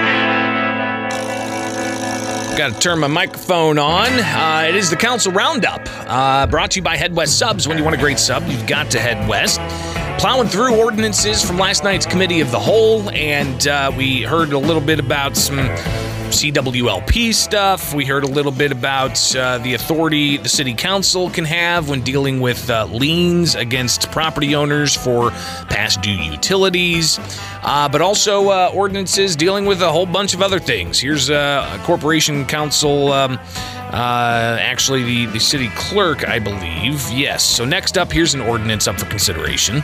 Got 2.56 2.74
to 2.74 2.78
turn 2.78 2.98
my 2.98 3.06
microphone 3.06 3.78
on. 3.78 4.08
Uh, 4.12 4.66
it 4.68 4.74
is 4.74 4.90
the 4.90 4.96
Council 4.96 5.32
Roundup, 5.32 5.80
uh, 6.06 6.46
brought 6.46 6.72
to 6.72 6.80
you 6.80 6.82
by 6.82 6.96
Head 6.96 7.16
West 7.16 7.38
Subs. 7.38 7.66
When 7.66 7.78
you 7.78 7.84
want 7.84 7.96
a 7.96 7.98
great 7.98 8.18
sub, 8.18 8.46
you've 8.48 8.66
got 8.66 8.90
to 8.90 9.00
head 9.00 9.26
west. 9.28 9.60
Plowing 10.20 10.48
through 10.48 10.76
ordinances 10.76 11.42
from 11.42 11.56
last 11.56 11.82
night's 11.82 12.04
Committee 12.04 12.42
of 12.42 12.50
the 12.50 12.58
Whole, 12.58 13.08
and 13.08 13.66
uh, 13.66 13.90
we 13.96 14.20
heard 14.20 14.52
a 14.52 14.58
little 14.58 14.82
bit 14.82 15.00
about 15.00 15.34
some 15.34 15.56
CWLP 15.56 17.32
stuff. 17.32 17.94
We 17.94 18.04
heard 18.04 18.24
a 18.24 18.26
little 18.26 18.52
bit 18.52 18.70
about 18.70 19.34
uh, 19.34 19.56
the 19.56 19.72
authority 19.72 20.36
the 20.36 20.50
City 20.50 20.74
Council 20.74 21.30
can 21.30 21.46
have 21.46 21.88
when 21.88 22.02
dealing 22.02 22.38
with 22.40 22.68
uh, 22.68 22.84
liens 22.90 23.54
against 23.54 24.10
property 24.10 24.54
owners 24.54 24.94
for 24.94 25.30
past 25.70 26.02
due 26.02 26.10
utilities, 26.10 27.18
uh, 27.62 27.88
but 27.88 28.02
also 28.02 28.50
uh, 28.50 28.70
ordinances 28.74 29.34
dealing 29.34 29.64
with 29.64 29.80
a 29.80 29.90
whole 29.90 30.04
bunch 30.04 30.34
of 30.34 30.42
other 30.42 30.58
things. 30.58 31.00
Here's 31.00 31.30
uh, 31.30 31.78
a 31.80 31.82
Corporation 31.86 32.44
Council. 32.44 33.10
Um, 33.10 33.40
uh, 33.92 34.58
actually, 34.60 35.02
the, 35.02 35.26
the 35.26 35.40
city 35.40 35.68
clerk, 35.74 36.28
I 36.28 36.38
believe. 36.38 37.10
Yes. 37.10 37.44
So, 37.44 37.64
next 37.64 37.98
up, 37.98 38.12
here's 38.12 38.34
an 38.34 38.40
ordinance 38.40 38.86
up 38.86 38.98
for 38.98 39.06
consideration. 39.06 39.82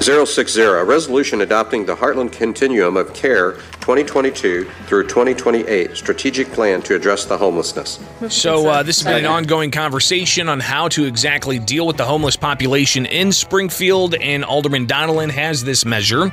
060, 0.00 0.60
a 0.60 0.84
resolution 0.84 1.40
adopting 1.40 1.86
the 1.86 1.96
Heartland 1.96 2.30
Continuum 2.30 2.96
of 2.96 3.12
Care 3.14 3.52
2022 3.80 4.64
through 4.86 5.04
2028 5.04 5.96
strategic 5.96 6.48
plan 6.48 6.82
to 6.82 6.94
address 6.94 7.24
the 7.24 7.36
homelessness. 7.36 7.98
So, 8.28 8.68
uh, 8.68 8.82
this 8.82 9.02
has 9.02 9.12
been 9.12 9.24
an 9.24 9.30
ongoing 9.30 9.70
conversation 9.70 10.48
on 10.48 10.60
how 10.60 10.88
to 10.88 11.04
exactly 11.06 11.58
deal 11.58 11.86
with 11.86 11.96
the 11.96 12.04
homeless 12.04 12.36
population 12.36 13.06
in 13.06 13.32
Springfield, 13.32 14.14
and 14.16 14.44
Alderman 14.44 14.86
Donelan 14.86 15.30
has 15.30 15.64
this 15.64 15.84
measure. 15.84 16.30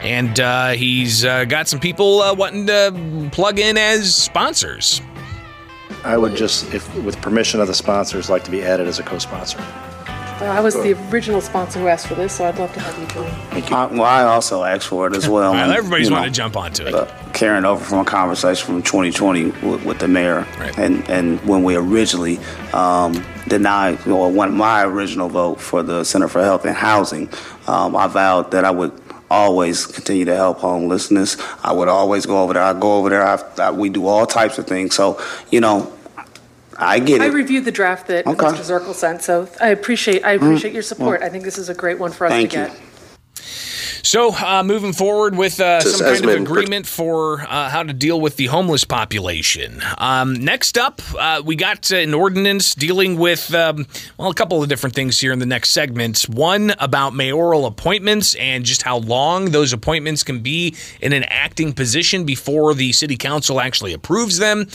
And 0.00 0.40
uh, 0.40 0.70
he's 0.70 1.24
uh, 1.24 1.44
got 1.44 1.68
some 1.68 1.80
people 1.80 2.20
uh, 2.22 2.34
wanting 2.34 2.66
to 2.66 3.28
plug 3.32 3.58
in 3.58 3.76
as 3.76 4.14
sponsors. 4.14 5.00
I 6.04 6.16
would 6.16 6.34
just, 6.34 6.72
if 6.72 6.94
with 7.04 7.20
permission 7.20 7.60
of 7.60 7.66
the 7.66 7.74
sponsors, 7.74 8.30
like 8.30 8.44
to 8.44 8.50
be 8.50 8.62
added 8.62 8.88
as 8.88 8.98
a 8.98 9.02
co-sponsor. 9.02 9.58
Uh, 10.40 10.44
I 10.46 10.60
was 10.60 10.72
the 10.72 10.94
original 11.10 11.42
sponsor 11.42 11.80
who 11.80 11.88
asked 11.88 12.06
for 12.06 12.14
this, 12.14 12.32
so 12.36 12.46
I'd 12.46 12.58
love 12.58 12.72
to 12.72 12.80
have 12.80 12.98
you 12.98 13.06
join. 13.08 13.72
I, 13.74 13.86
well, 13.92 14.04
I 14.04 14.22
also 14.22 14.64
asked 14.64 14.86
for 14.86 15.06
it 15.06 15.14
as 15.14 15.28
well. 15.28 15.52
Well, 15.52 15.64
and, 15.64 15.72
everybody's 15.72 16.06
you 16.06 16.12
know, 16.12 16.16
wanting 16.16 16.32
to 16.32 16.36
jump 16.36 16.56
onto 16.56 16.86
it. 16.86 16.94
uh, 16.94 17.04
carrying 17.34 17.66
over 17.66 17.84
from 17.84 17.98
a 17.98 18.04
conversation 18.06 18.64
from 18.64 18.82
2020 18.82 19.44
with, 19.44 19.84
with 19.84 19.98
the 19.98 20.08
mayor, 20.08 20.46
and 20.78 21.06
and 21.10 21.42
when 21.46 21.62
we 21.62 21.76
originally 21.76 22.38
um, 22.72 23.22
denied, 23.48 24.06
or 24.08 24.32
one 24.32 24.56
my 24.56 24.82
original 24.82 25.28
vote 25.28 25.60
for 25.60 25.82
the 25.82 26.04
Center 26.04 26.28
for 26.28 26.42
Health 26.42 26.64
and 26.64 26.74
Housing, 26.74 27.28
um, 27.66 27.94
I 27.94 28.06
vowed 28.06 28.50
that 28.52 28.64
I 28.64 28.70
would 28.70 28.98
always 29.30 29.86
continue 29.86 30.24
to 30.24 30.34
help 30.34 30.58
homelessness. 30.58 31.36
I 31.62 31.72
would 31.72 31.88
always 31.88 32.26
go 32.26 32.42
over 32.42 32.54
there. 32.54 32.62
I 32.62 32.72
go 32.72 32.98
over 32.98 33.08
there. 33.08 33.24
I, 33.24 33.40
I, 33.58 33.70
we 33.70 33.88
do 33.88 34.06
all 34.06 34.26
types 34.26 34.58
of 34.58 34.66
things. 34.66 34.94
So 34.94 35.20
you 35.50 35.60
know, 35.60 35.92
I 36.76 36.98
get 36.98 37.20
it. 37.20 37.24
I 37.24 37.26
reviewed 37.28 37.64
the 37.64 37.72
draft 37.72 38.08
that 38.08 38.26
Okay. 38.26 38.46
Mr. 38.46 38.80
Zerkle 38.80 38.94
sent, 38.94 39.22
so 39.22 39.48
I 39.60 39.68
appreciate, 39.68 40.24
I 40.24 40.36
mm-hmm. 40.36 40.46
appreciate 40.46 40.72
your 40.74 40.82
support. 40.82 41.22
I 41.22 41.28
think 41.28 41.44
this 41.44 41.58
is 41.58 41.68
a 41.68 41.74
great 41.74 41.98
one 41.98 42.10
for 42.10 42.26
us 42.26 42.32
to 42.32 42.36
Thank 42.36 42.52
you. 42.52 42.66
get. 42.66 42.89
So, 44.10 44.34
uh, 44.34 44.64
moving 44.64 44.92
forward 44.92 45.36
with 45.36 45.60
uh, 45.60 45.80
some 45.82 46.04
kind 46.04 46.24
of 46.24 46.40
agreement 46.40 46.84
for 46.84 47.42
uh, 47.42 47.70
how 47.70 47.84
to 47.84 47.92
deal 47.92 48.20
with 48.20 48.38
the 48.38 48.46
homeless 48.46 48.82
population. 48.82 49.80
Um, 49.98 50.34
next 50.34 50.76
up, 50.76 51.00
uh, 51.16 51.42
we 51.44 51.54
got 51.54 51.92
an 51.92 52.12
ordinance 52.12 52.74
dealing 52.74 53.18
with, 53.18 53.54
um, 53.54 53.86
well, 54.18 54.28
a 54.28 54.34
couple 54.34 54.60
of 54.64 54.68
different 54.68 54.96
things 54.96 55.20
here 55.20 55.30
in 55.30 55.38
the 55.38 55.46
next 55.46 55.70
segments. 55.70 56.28
One 56.28 56.72
about 56.80 57.14
mayoral 57.14 57.66
appointments 57.66 58.34
and 58.34 58.64
just 58.64 58.82
how 58.82 58.96
long 58.96 59.52
those 59.52 59.72
appointments 59.72 60.24
can 60.24 60.40
be 60.40 60.74
in 61.00 61.12
an 61.12 61.22
acting 61.28 61.72
position 61.72 62.24
before 62.24 62.74
the 62.74 62.90
city 62.90 63.16
council 63.16 63.60
actually 63.60 63.92
approves 63.92 64.38
them. 64.38 64.66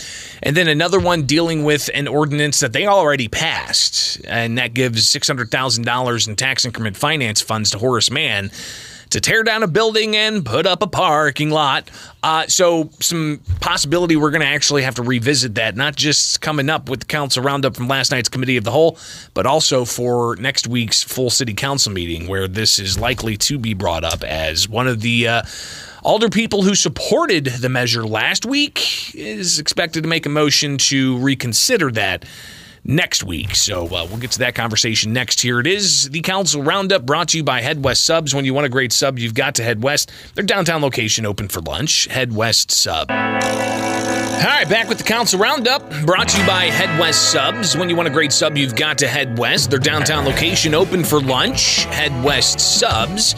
And 0.43 0.55
then 0.55 0.69
another 0.69 1.01
one 1.01 1.23
dealing 1.23 1.65
with 1.65 1.89
an 1.93 2.07
ordinance 2.07 2.61
that 2.61 2.71
they 2.71 2.87
already 2.87 3.27
passed, 3.27 4.21
and 4.29 4.57
that 4.57 4.73
gives 4.73 5.13
$600,000 5.13 6.27
in 6.29 6.35
tax 6.37 6.63
increment 6.63 6.95
finance 6.95 7.41
funds 7.41 7.71
to 7.71 7.79
Horace 7.79 8.09
Mann 8.09 8.49
to 9.15 9.21
tear 9.21 9.43
down 9.43 9.63
a 9.63 9.67
building 9.67 10.13
and 10.13 10.45
put 10.45 10.65
up 10.65 10.81
a 10.81 10.87
parking 10.87 11.49
lot. 11.49 11.89
Uh, 12.21 12.45
so, 12.47 12.89
some 12.99 13.39
possibility 13.61 14.17
we're 14.17 14.29
going 14.29 14.41
to 14.41 14.47
actually 14.47 14.83
have 14.83 14.95
to 14.95 15.01
revisit 15.01 15.55
that, 15.55 15.77
not 15.77 15.95
just 15.95 16.41
coming 16.41 16.69
up 16.69 16.89
with 16.89 16.99
the 16.99 17.05
council 17.05 17.41
roundup 17.41 17.77
from 17.77 17.87
last 17.87 18.11
night's 18.11 18.27
committee 18.27 18.57
of 18.57 18.65
the 18.65 18.71
whole, 18.71 18.97
but 19.33 19.45
also 19.45 19.85
for 19.85 20.35
next 20.35 20.67
week's 20.67 21.01
full 21.01 21.29
city 21.29 21.53
council 21.53 21.93
meeting, 21.93 22.27
where 22.27 22.45
this 22.45 22.77
is 22.77 22.99
likely 22.99 23.37
to 23.37 23.57
be 23.57 23.73
brought 23.73 24.03
up 24.03 24.21
as 24.23 24.67
one 24.67 24.87
of 24.87 25.01
the. 25.01 25.27
Uh, 25.27 25.41
Alder 26.03 26.29
people 26.29 26.61
who 26.61 26.75
supported 26.75 27.45
the 27.45 27.67
measure 27.67 28.05
last 28.05 28.45
week 28.45 29.15
is 29.15 29.57
expected 29.57 30.03
to 30.03 30.07
make 30.07 30.27
a 30.27 30.29
motion 30.29 30.77
to 30.77 31.17
reconsider 31.17 31.89
that 31.93 32.25
next 32.85 33.23
week. 33.23 33.55
So 33.55 33.85
uh, 33.87 34.07
we'll 34.09 34.19
get 34.19 34.31
to 34.31 34.39
that 34.39 34.55
conversation 34.55 35.11
next. 35.11 35.41
Here 35.41 35.59
it 35.59 35.67
is 35.67 36.09
the 36.09 36.21
Council 36.21 36.63
Roundup 36.63 37.05
brought 37.05 37.29
to 37.29 37.37
you 37.37 37.43
by 37.43 37.61
Head 37.61 37.83
West 37.83 38.05
Subs. 38.05 38.33
When 38.33 38.45
you 38.45 38.53
want 38.53 38.65
a 38.65 38.69
great 38.69 38.93
sub, 38.93 39.19
you've 39.19 39.33
got 39.33 39.55
to 39.55 39.63
head 39.63 39.83
west. 39.83 40.11
Their 40.35 40.45
downtown 40.45 40.81
location 40.81 41.25
open 41.25 41.47
for 41.47 41.61
lunch. 41.61 42.05
Head 42.05 42.33
West 42.33 42.71
Sub. 42.71 43.09
All 44.35 44.51
right, 44.51 44.67
back 44.69 44.89
with 44.89 44.97
the 44.97 45.03
Council 45.03 45.39
Roundup, 45.39 45.89
brought 46.05 46.27
to 46.29 46.39
you 46.39 46.45
by 46.45 46.65
Head 46.65 46.99
West 46.99 47.31
Subs. 47.31 47.75
When 47.75 47.89
you 47.89 47.95
want 47.95 48.09
a 48.09 48.11
great 48.11 48.33
sub, 48.33 48.57
you've 48.57 48.75
got 48.75 48.97
to 48.97 49.07
head 49.07 49.37
west. 49.39 49.69
Their 49.69 49.79
downtown 49.79 50.25
location 50.25 50.75
open 50.75 51.03
for 51.05 51.21
lunch. 51.21 51.85
Head 51.85 52.11
West 52.23 52.59
Subs. 52.59 53.33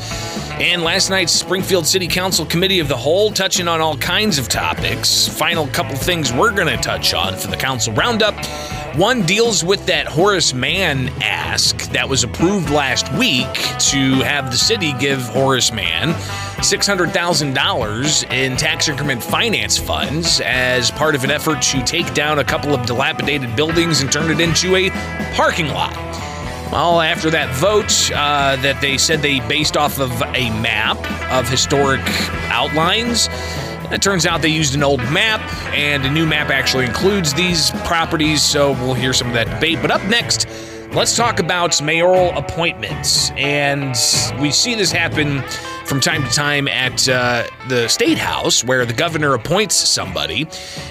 And 0.59 0.81
last 0.81 1.11
night's 1.11 1.31
Springfield 1.31 1.85
City 1.85 2.07
Council 2.07 2.47
Committee 2.47 2.79
of 2.79 2.87
the 2.87 2.97
Whole, 2.97 3.31
touching 3.31 3.67
on 3.67 3.79
all 3.79 3.95
kinds 3.97 4.39
of 4.39 4.49
topics. 4.49 5.27
Final 5.27 5.67
couple 5.67 5.95
things 5.95 6.33
we're 6.33 6.53
going 6.53 6.67
to 6.67 6.77
touch 6.77 7.13
on 7.13 7.35
for 7.35 7.47
the 7.47 7.57
Council 7.57 7.93
Roundup. 7.93 8.33
One 8.95 9.21
deals 9.21 9.63
with 9.63 9.85
that 9.85 10.07
Horace 10.07 10.53
Mann 10.53 11.09
ask 11.21 11.77
that 11.91 12.09
was 12.09 12.23
approved 12.23 12.71
last 12.71 13.13
week 13.13 13.53
to 13.53 14.15
have 14.23 14.49
the 14.49 14.57
city 14.57 14.93
give 14.99 15.21
Horace 15.21 15.71
Mann 15.71 16.15
$600,000 16.57 18.31
in 18.31 18.57
tax 18.57 18.87
increment 18.87 19.23
finance 19.23 19.77
funds 19.77 20.41
as 20.43 20.89
part 20.91 21.13
of 21.13 21.23
an 21.23 21.31
effort 21.31 21.61
to 21.61 21.83
take 21.83 22.13
down 22.13 22.39
a 22.39 22.43
couple 22.43 22.73
of 22.73 22.85
dilapidated 22.85 23.55
buildings 23.55 24.01
and 24.01 24.11
turn 24.11 24.31
it 24.31 24.39
into 24.39 24.75
a 24.75 24.89
parking 25.35 25.67
lot. 25.67 25.95
Well, 26.71 26.99
after 26.99 27.29
that 27.29 27.55
vote 27.55 28.11
uh, 28.11 28.55
that 28.57 28.81
they 28.81 28.97
said 28.97 29.21
they 29.21 29.39
based 29.47 29.77
off 29.77 29.99
of 29.99 30.11
a 30.21 30.49
map 30.59 30.97
of 31.31 31.47
historic 31.47 32.01
outlines, 32.49 33.29
it 33.89 34.01
turns 34.01 34.25
out 34.25 34.41
they 34.41 34.49
used 34.49 34.75
an 34.75 34.83
old 34.83 34.99
map, 35.11 35.39
and 35.73 36.03
a 36.05 36.09
new 36.09 36.25
map 36.25 36.49
actually 36.49 36.85
includes 36.85 37.33
these 37.33 37.71
properties, 37.85 38.41
so 38.43 38.73
we'll 38.73 38.93
hear 38.93 39.13
some 39.13 39.27
of 39.27 39.33
that 39.33 39.45
debate. 39.45 39.77
But 39.81 39.91
up 39.91 40.03
next, 40.05 40.45
let's 40.93 41.15
talk 41.15 41.39
about 41.39 41.81
mayoral 41.81 42.29
appointments. 42.37 43.31
And 43.31 43.95
we 44.41 44.51
see 44.51 44.75
this 44.75 44.91
happen 44.91 45.43
from 45.87 46.01
time 46.01 46.21
to 46.21 46.29
time 46.29 46.67
at 46.67 47.07
uh, 47.07 47.47
the 47.69 47.87
state 47.87 48.17
house 48.17 48.61
where 48.61 48.85
the 48.85 48.93
governor 48.93 49.33
appoints 49.33 49.75
somebody. 49.75 50.45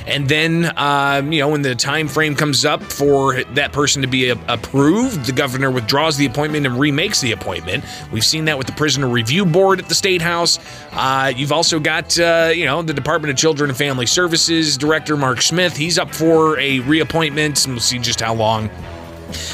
And 0.07 0.27
then 0.27 0.73
um, 0.79 1.33
you 1.33 1.41
know 1.41 1.51
when 1.51 1.63
the 1.63 1.75
time 1.75 2.09
frame 2.09 2.35
comes 2.35 2.65
up 2.65 2.83
for 2.83 3.43
that 3.43 3.73
person 3.73 4.01
to 4.03 4.09
be 4.09 4.31
a- 4.31 4.39
approved 4.49 5.27
the 5.27 5.33
governor 5.33 5.71
withdraws 5.71 6.17
the 6.17 6.25
appointment 6.25 6.67
and 6.67 6.81
remakes 6.81 7.21
the 7.21 7.33
appointment. 7.33 7.85
We've 8.11 8.25
seen 8.25 8.47
that 8.47 8.57
with 8.57 8.67
the 8.67 8.73
prisoner 8.73 9.07
review 9.07 9.45
board 9.45 9.81
at 9.81 9.89
the 9.89 9.95
state 9.95 10.23
house. 10.23 10.59
Uh, 10.93 11.31
you've 11.37 11.53
also 11.53 11.79
got 11.79 12.19
uh, 12.19 12.51
you 12.55 12.65
know 12.65 12.81
the 12.81 12.95
department 12.95 13.31
of 13.31 13.37
children 13.37 13.69
and 13.69 13.77
family 13.77 14.07
services 14.07 14.79
director 14.79 15.17
mark 15.17 15.43
smith. 15.43 15.77
He's 15.77 15.99
up 15.99 16.15
for 16.15 16.59
a 16.59 16.81
reappointment. 16.81 17.67
And 17.67 17.75
we'll 17.75 17.81
see 17.81 17.99
just 17.99 18.21
how 18.21 18.35
long 18.35 18.71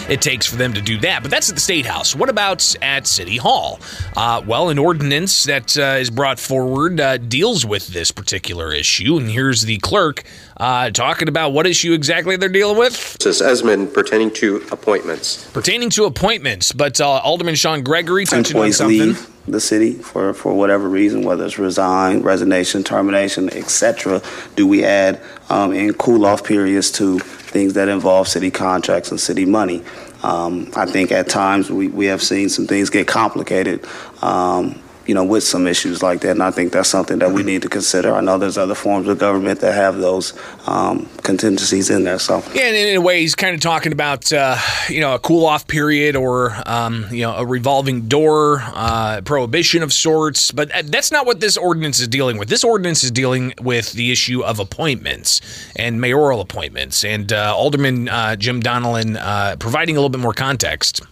it 0.09 0.21
takes 0.21 0.47
for 0.47 0.57
them 0.57 0.73
to 0.75 0.83
do 0.83 0.99
that. 1.01 1.23
But 1.23 1.31
that's 1.31 1.49
at 1.49 1.55
the 1.55 1.61
State 1.61 1.87
House. 1.87 2.15
What 2.15 2.29
about 2.29 2.75
at 2.83 3.07
City 3.07 3.37
Hall? 3.37 3.81
Uh, 4.17 4.43
well, 4.47 4.69
an 4.69 4.79
ordinance 4.79 5.45
that 5.45 5.77
uh, 5.77 5.97
is 5.99 6.11
brought 6.11 6.39
forward 6.39 7.01
uh, 7.01 7.17
deals 7.17 7.65
with 7.65 7.89
this 7.89 8.11
particular 8.11 8.73
issue. 8.73 9.17
And 9.17 9.31
here's 9.31 9.63
the 9.63 9.79
clerk 9.79 10.25
uh, 10.57 10.91
talking 10.91 11.29
about 11.29 11.51
what 11.51 11.67
issue 11.67 11.93
exactly 11.93 12.37
they're 12.37 12.49
dealing 12.49 12.79
with. 12.79 13.19
This 13.19 13.41
is 13.41 13.43
Esmond 13.43 13.95
pertaining 13.95 14.33
to 14.35 14.65
appointments. 14.71 15.51
Pertaining 15.51 15.91
to 15.91 16.05
appointments. 16.05 16.73
But 16.73 17.01
uh, 17.01 17.09
Alderman 17.09 17.55
Shawn 17.55 17.83
Gregory 17.83 18.25
touching 18.25 18.57
on 18.57 18.73
something. 18.73 18.99
leave 18.99 19.29
the 19.47 19.61
city 19.61 19.95
for, 19.95 20.33
for 20.35 20.55
whatever 20.55 20.89
reason, 20.89 21.23
whether 21.23 21.45
it's 21.45 21.59
resign, 21.59 22.23
resignation, 22.23 22.85
termination, 22.85 23.51
etc., 23.51 24.23
do 24.55 24.67
we 24.67 24.85
add 24.85 25.21
um, 25.51 25.73
in 25.73 25.93
cool 25.95 26.25
off 26.25 26.45
periods 26.45 26.91
to 26.93 27.19
things 27.53 27.75
that 27.75 27.89
involve 27.89 28.29
city 28.29 28.51
contracts 28.51 29.11
and 29.11 29.21
city 29.21 29.45
money? 29.45 29.83
Um, 30.23 30.71
I 30.75 30.87
think 30.87 31.13
at 31.13 31.29
times 31.29 31.71
we, 31.71 31.89
we 31.89 32.07
have 32.07 32.23
seen 32.23 32.49
some 32.49 32.67
things 32.67 32.91
get 32.91 33.07
complicated. 33.07 33.87
Um, 34.23 34.81
you 35.07 35.15
know, 35.15 35.25
with 35.25 35.45
some 35.45 35.67
issues 35.67 36.03
like 36.03 36.21
that, 36.21 36.33
and 36.33 36.43
I 36.43 36.51
think 36.51 36.73
that's 36.73 36.89
something 36.89 37.19
that 37.19 37.33
we 37.33 37.43
need 37.43 37.63
to 37.63 37.69
consider. 37.69 38.15
I 38.15 38.21
know 38.21 38.39
there's 38.39 38.59
other 38.59 38.75
forms 38.75 39.09
of 39.09 39.19
government 39.19 39.61
that 39.61 39.75
have 39.75 39.99
those 39.99 40.33
um, 40.67 41.09
contingencies 41.23 41.91
in 41.91 42.05
there. 42.05 42.19
So, 42.19 42.43
Yeah, 42.55 42.65
and 42.65 42.77
in 42.77 42.97
a 42.97 43.01
way, 43.01 43.21
he's 43.21 43.35
kind 43.35 43.55
of 43.55 43.61
talking 43.61 43.93
about 43.93 44.33
uh, 44.33 44.57
you 44.89 45.01
know 45.01 45.15
a 45.15 45.19
cool 45.19 45.47
off 45.47 45.67
period 45.67 46.17
or 46.17 46.57
um, 46.67 47.07
you 47.11 47.23
know 47.23 47.35
a 47.37 47.47
revolving 47.47 48.09
door 48.09 48.63
uh, 48.63 49.21
prohibition 49.25 49.83
of 49.83 49.93
sorts. 49.93 50.51
But 50.51 50.71
uh, 50.73 50.83
that's 50.85 51.11
not 51.11 51.27
what 51.27 51.41
this 51.41 51.57
ordinance 51.57 52.01
is 52.01 52.09
dealing 52.09 52.39
with. 52.39 52.49
This 52.49 52.65
ordinance 52.65 53.05
is 53.05 53.11
dealing 53.11 53.55
with 53.61 53.93
the 53.93 54.13
issue 54.13 54.43
of 54.43 54.59
appointments 54.59 55.41
and 55.77 56.01
mayoral 56.01 56.41
appointments. 56.41 57.05
And 57.05 57.33
uh, 57.33 57.55
Alderman 57.57 58.09
uh, 58.09 58.37
Jim 58.37 58.63
Donelan 58.63 59.17
uh, 59.21 59.57
providing 59.57 59.97
a 59.97 59.99
little 59.99 60.11
bit 60.11 60.21
more 60.21 60.35
context. 60.35 61.03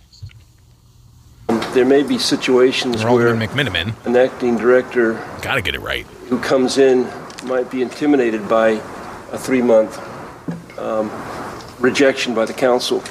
There 1.72 1.84
may 1.84 2.02
be 2.02 2.18
situations 2.18 2.96
where 2.96 3.08
Alderman 3.08 3.48
McMenamin, 3.48 3.94
an 4.04 4.16
acting 4.16 4.56
director 4.56 5.12
got 5.40 5.54
to 5.54 5.62
get 5.62 5.76
it 5.76 5.80
right. 5.80 6.04
who 6.28 6.40
comes 6.40 6.78
in 6.78 7.08
might 7.44 7.70
be 7.70 7.80
intimidated 7.80 8.48
by 8.48 8.70
a 9.30 9.38
three-month 9.38 9.98
um, 10.78 11.10
rejection 11.78 12.34
by 12.34 12.44
the 12.44 12.52
council. 12.52 13.02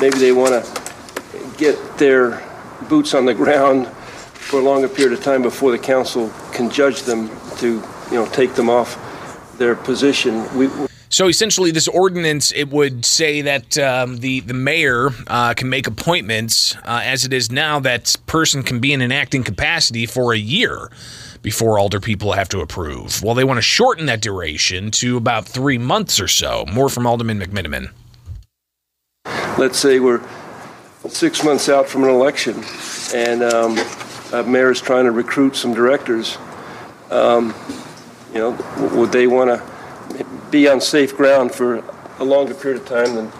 Maybe 0.00 0.18
they 0.18 0.30
want 0.30 0.64
to 0.64 1.58
get 1.58 1.98
their 1.98 2.42
boots 2.88 3.12
on 3.12 3.24
the 3.24 3.34
ground 3.34 3.88
for 3.88 4.60
a 4.60 4.62
longer 4.62 4.88
period 4.88 5.12
of 5.12 5.24
time 5.24 5.42
before 5.42 5.72
the 5.72 5.78
council 5.78 6.32
can 6.52 6.70
judge 6.70 7.02
them 7.02 7.28
to, 7.56 7.82
you 8.10 8.14
know, 8.14 8.26
take 8.26 8.54
them 8.54 8.70
off 8.70 8.98
their 9.58 9.74
position. 9.74 10.46
We, 10.56 10.68
So 11.20 11.28
essentially, 11.28 11.70
this 11.70 11.86
ordinance 11.86 12.50
it 12.50 12.70
would 12.70 13.04
say 13.04 13.42
that 13.42 13.76
um, 13.76 14.20
the 14.20 14.40
the 14.40 14.54
mayor 14.54 15.10
uh, 15.26 15.52
can 15.52 15.68
make 15.68 15.86
appointments. 15.86 16.74
Uh, 16.76 17.02
as 17.04 17.26
it 17.26 17.34
is 17.34 17.52
now, 17.52 17.78
that 17.80 18.16
person 18.24 18.62
can 18.62 18.80
be 18.80 18.94
in 18.94 19.02
an 19.02 19.12
acting 19.12 19.44
capacity 19.44 20.06
for 20.06 20.32
a 20.32 20.38
year 20.38 20.90
before 21.42 21.78
alder 21.78 22.00
people 22.00 22.32
have 22.32 22.48
to 22.48 22.60
approve. 22.60 23.22
Well, 23.22 23.34
they 23.34 23.44
want 23.44 23.58
to 23.58 23.62
shorten 23.62 24.06
that 24.06 24.22
duration 24.22 24.90
to 24.92 25.18
about 25.18 25.44
three 25.44 25.76
months 25.76 26.18
or 26.20 26.26
so. 26.26 26.64
More 26.72 26.88
from 26.88 27.06
Alderman 27.06 27.38
McMenamin. 27.38 27.90
let's 29.58 29.78
say 29.78 30.00
we're 30.00 30.26
six 31.06 31.44
months 31.44 31.68
out 31.68 31.86
from 31.86 32.04
an 32.04 32.08
election 32.08 32.64
and 33.14 33.42
um, 33.42 33.78
a 34.32 34.42
mayor 34.44 34.70
is 34.70 34.80
trying 34.80 35.04
to 35.04 35.10
recruit 35.10 35.54
some 35.54 35.74
directors, 35.74 36.38
um, 37.10 37.54
you 38.32 38.38
know, 38.38 38.90
would 38.94 39.12
they 39.12 39.26
want 39.26 39.50
to 39.50 39.79
be 40.50 40.68
on 40.68 40.80
safe 40.80 41.16
ground 41.16 41.52
for 41.52 41.82
a 42.18 42.24
longer 42.24 42.54
period 42.54 42.82
of 42.82 42.88
time 42.88 43.14
than 43.14 43.30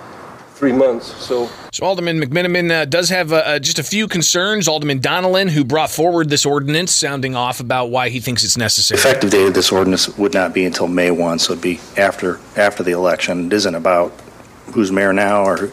three 0.54 0.72
months? 0.72 1.06
So 1.24 1.48
So 1.72 1.86
Alderman 1.86 2.20
McMenamin 2.20 2.70
uh, 2.70 2.84
does 2.84 3.08
have 3.08 3.32
uh, 3.32 3.36
uh, 3.36 3.58
just 3.58 3.78
a 3.78 3.82
few 3.82 4.08
concerns. 4.08 4.68
Alderman 4.68 5.00
Donelan, 5.00 5.50
who 5.50 5.64
brought 5.64 5.90
forward 5.90 6.28
this 6.28 6.44
ordinance, 6.46 6.94
sounding 6.94 7.34
off 7.34 7.60
about 7.60 7.86
why 7.90 8.08
he 8.08 8.20
thinks 8.20 8.44
it's 8.44 8.56
necessary. 8.56 8.98
Effective 8.98 9.30
date 9.30 9.46
of 9.48 9.54
this 9.54 9.72
ordinance 9.72 10.08
would 10.18 10.34
not 10.34 10.52
be 10.54 10.64
until 10.64 10.88
May 10.88 11.10
1, 11.10 11.38
so 11.38 11.52
it'd 11.52 11.62
be 11.62 11.80
after, 11.96 12.40
after 12.56 12.82
the 12.82 12.92
election. 12.92 13.46
It 13.46 13.52
isn't 13.52 13.74
about 13.74 14.10
who's 14.74 14.92
mayor 14.92 15.12
now, 15.12 15.44
or 15.44 15.70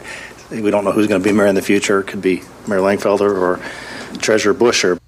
we 0.50 0.71
don't 0.71 0.84
know 0.84 0.91
who's 0.91 1.08
going 1.08 1.21
to 1.21 1.28
be 1.28 1.36
mayor 1.36 1.47
in 1.47 1.56
the 1.56 1.62
future. 1.62 2.00
It 2.00 2.08
could 2.08 2.21
be 2.21 2.41
Mayor 2.67 2.80
Langfelder 2.80 3.38
or 3.38 3.60
Treasurer 4.19 4.54
Buscher. 4.54 5.00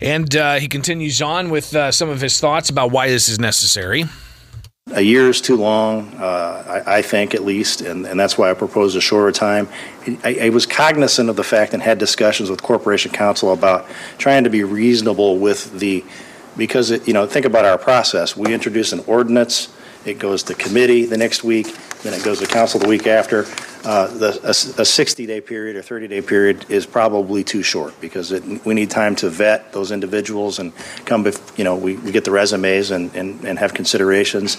And 0.00 0.34
uh, 0.34 0.54
he 0.54 0.66
continues 0.66 1.22
on 1.22 1.50
with 1.50 1.74
uh, 1.76 1.92
some 1.92 2.08
of 2.08 2.20
his 2.20 2.40
thoughts 2.40 2.70
about 2.70 2.90
why 2.90 3.08
this 3.08 3.28
is 3.28 3.38
necessary. 3.38 4.04
A 4.92 5.00
year 5.00 5.30
is 5.30 5.40
too 5.40 5.56
long, 5.56 6.12
uh, 6.18 6.82
I, 6.86 6.98
I 6.98 7.02
think 7.02 7.34
at 7.34 7.42
least, 7.44 7.80
and, 7.80 8.06
and 8.06 8.20
that's 8.20 8.36
why 8.36 8.50
I 8.50 8.54
proposed 8.54 8.94
a 8.94 9.00
shorter 9.00 9.32
time. 9.32 9.68
I, 10.22 10.38
I 10.42 10.48
was 10.50 10.66
cognizant 10.66 11.30
of 11.30 11.36
the 11.36 11.44
fact 11.44 11.72
and 11.72 11.82
had 11.82 11.98
discussions 11.98 12.50
with 12.50 12.62
Corporation 12.62 13.10
Counsel 13.10 13.52
about 13.52 13.86
trying 14.18 14.44
to 14.44 14.50
be 14.50 14.64
reasonable 14.64 15.38
with 15.38 15.78
the, 15.78 16.04
because, 16.58 16.90
it, 16.90 17.08
you 17.08 17.14
know, 17.14 17.26
think 17.26 17.46
about 17.46 17.64
our 17.64 17.78
process. 17.78 18.36
We 18.36 18.52
introduce 18.52 18.92
an 18.92 19.00
ordinance, 19.06 19.74
it 20.04 20.18
goes 20.18 20.42
to 20.44 20.54
committee 20.54 21.06
the 21.06 21.16
next 21.16 21.42
week, 21.42 21.74
then 22.02 22.12
it 22.12 22.22
goes 22.22 22.40
to 22.40 22.46
council 22.46 22.78
the 22.78 22.88
week 22.88 23.06
after. 23.06 23.46
Uh, 23.84 24.06
the, 24.06 24.28
a, 24.44 24.50
a 24.50 24.84
60-day 24.84 25.40
period 25.40 25.74
or 25.74 25.82
30-day 25.82 26.22
period 26.22 26.64
is 26.68 26.86
probably 26.86 27.42
too 27.42 27.64
short 27.64 28.00
because 28.00 28.30
it, 28.30 28.64
we 28.64 28.74
need 28.74 28.90
time 28.90 29.16
to 29.16 29.28
vet 29.28 29.72
those 29.72 29.90
individuals 29.90 30.60
and 30.60 30.72
come, 31.04 31.24
bef- 31.24 31.58
you 31.58 31.64
know, 31.64 31.74
we, 31.74 31.96
we 31.96 32.12
get 32.12 32.24
the 32.24 32.30
resumes 32.30 32.92
and, 32.92 33.12
and, 33.16 33.44
and 33.44 33.58
have 33.58 33.74
considerations. 33.74 34.56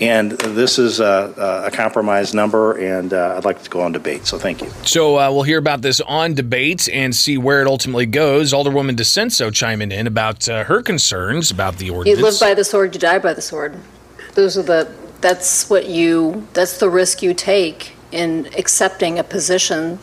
And 0.00 0.32
this 0.32 0.78
is 0.78 0.98
a, 1.00 1.64
a 1.66 1.70
compromise 1.70 2.32
number, 2.32 2.78
and 2.78 3.12
uh, 3.12 3.34
I'd 3.36 3.44
like 3.44 3.62
to 3.62 3.70
go 3.70 3.80
on 3.80 3.92
debate. 3.92 4.26
So 4.26 4.38
thank 4.38 4.62
you. 4.62 4.70
So 4.84 5.18
uh, 5.18 5.30
we'll 5.32 5.42
hear 5.42 5.58
about 5.58 5.82
this 5.82 6.00
on 6.00 6.34
debate 6.34 6.88
and 6.88 7.14
see 7.14 7.36
where 7.36 7.60
it 7.60 7.66
ultimately 7.66 8.06
goes. 8.06 8.52
Alderwoman 8.52 8.96
DiCenso 8.96 9.52
chiming 9.52 9.90
in 9.90 10.06
about 10.06 10.48
uh, 10.48 10.64
her 10.64 10.82
concerns 10.82 11.50
about 11.50 11.78
the 11.78 11.90
ordinance. 11.90 12.18
You 12.18 12.24
ordinance. 12.24 12.40
live 12.40 12.48
by 12.48 12.54
the 12.54 12.64
sword, 12.64 12.94
you 12.94 13.00
die 13.00 13.18
by 13.18 13.34
the 13.34 13.42
sword. 13.42 13.76
Those 14.34 14.56
are 14.56 14.62
the, 14.62 14.92
that's 15.20 15.68
what 15.68 15.88
you, 15.88 16.46
that's 16.52 16.78
the 16.78 16.88
risk 16.88 17.22
you 17.22 17.34
take 17.34 17.94
in 18.12 18.46
accepting 18.56 19.18
a 19.18 19.24
position 19.24 19.98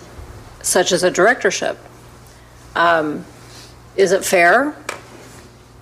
such 0.62 0.92
as 0.92 1.04
a 1.04 1.12
directorship. 1.12 1.78
Um, 2.76 3.26
Is 3.96 4.12
it 4.12 4.26
fair? 4.26 4.76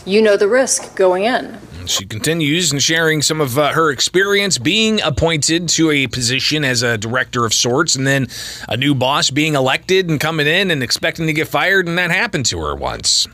You 0.06 0.22
know 0.22 0.38
the 0.38 0.48
risk 0.48 0.96
going 0.96 1.24
in. 1.24 1.60
She 1.86 2.06
continues 2.06 2.72
and 2.72 2.82
sharing 2.82 3.22
some 3.22 3.42
of 3.42 3.58
uh, 3.58 3.74
her 3.74 3.90
experience 3.90 4.58
being 4.58 5.02
appointed 5.02 5.68
to 5.70 5.92
a 5.92 6.08
position 6.08 6.64
as 6.64 6.82
a 6.82 6.98
director 6.98 7.46
of 7.46 7.54
sorts, 7.54 7.96
and 7.96 8.06
then 8.06 8.28
a 8.70 8.78
new 8.78 8.96
boss 8.96 9.30
being 9.30 9.56
elected 9.56 10.10
and 10.10 10.20
coming 10.20 10.48
in 10.48 10.72
and 10.72 10.84
expecting 10.84 11.28
to 11.28 11.34
get 11.34 11.48
fired, 11.48 11.88
and 11.88 11.98
that 11.98 12.12
happened 12.12 12.46
to 12.48 12.60
her 12.60 12.76
once. 12.76 13.28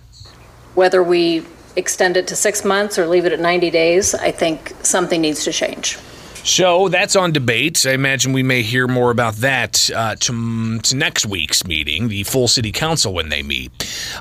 Whether 0.73 1.03
we 1.03 1.45
extend 1.75 2.17
it 2.17 2.27
to 2.27 2.35
six 2.35 2.65
months 2.65 2.97
or 2.97 3.07
leave 3.07 3.25
it 3.25 3.33
at 3.33 3.39
90 3.39 3.69
days, 3.69 4.15
I 4.15 4.31
think 4.31 4.73
something 4.81 5.21
needs 5.21 5.43
to 5.43 5.51
change. 5.51 5.97
So 6.49 6.89
that's 6.89 7.15
on 7.15 7.31
debate. 7.31 7.85
I 7.85 7.91
imagine 7.91 8.33
we 8.33 8.41
may 8.41 8.63
hear 8.63 8.87
more 8.87 9.11
about 9.11 9.35
that 9.35 9.87
uh, 9.95 10.15
to, 10.15 10.79
to 10.79 10.95
next 10.95 11.27
week's 11.27 11.63
meeting, 11.63 12.07
the 12.07 12.23
full 12.23 12.47
city 12.47 12.71
council 12.71 13.13
when 13.13 13.29
they 13.29 13.43
meet. 13.43 13.71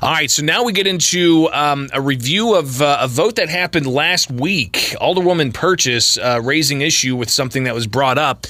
All 0.03 0.11
right, 0.11 0.29
so 0.29 0.43
now 0.43 0.63
we 0.63 0.71
get 0.71 0.85
into 0.85 1.49
um, 1.51 1.89
a 1.91 1.99
review 1.99 2.53
of 2.53 2.83
uh, 2.83 2.99
a 3.01 3.07
vote 3.07 3.37
that 3.37 3.49
happened 3.49 3.87
last 3.87 4.29
week. 4.29 4.95
Alderwoman 5.01 5.51
Purchase 5.55 6.19
uh, 6.19 6.39
raising 6.43 6.81
issue 6.81 7.15
with 7.15 7.31
something 7.31 7.63
that 7.63 7.73
was 7.73 7.87
brought 7.87 8.19
up 8.19 8.45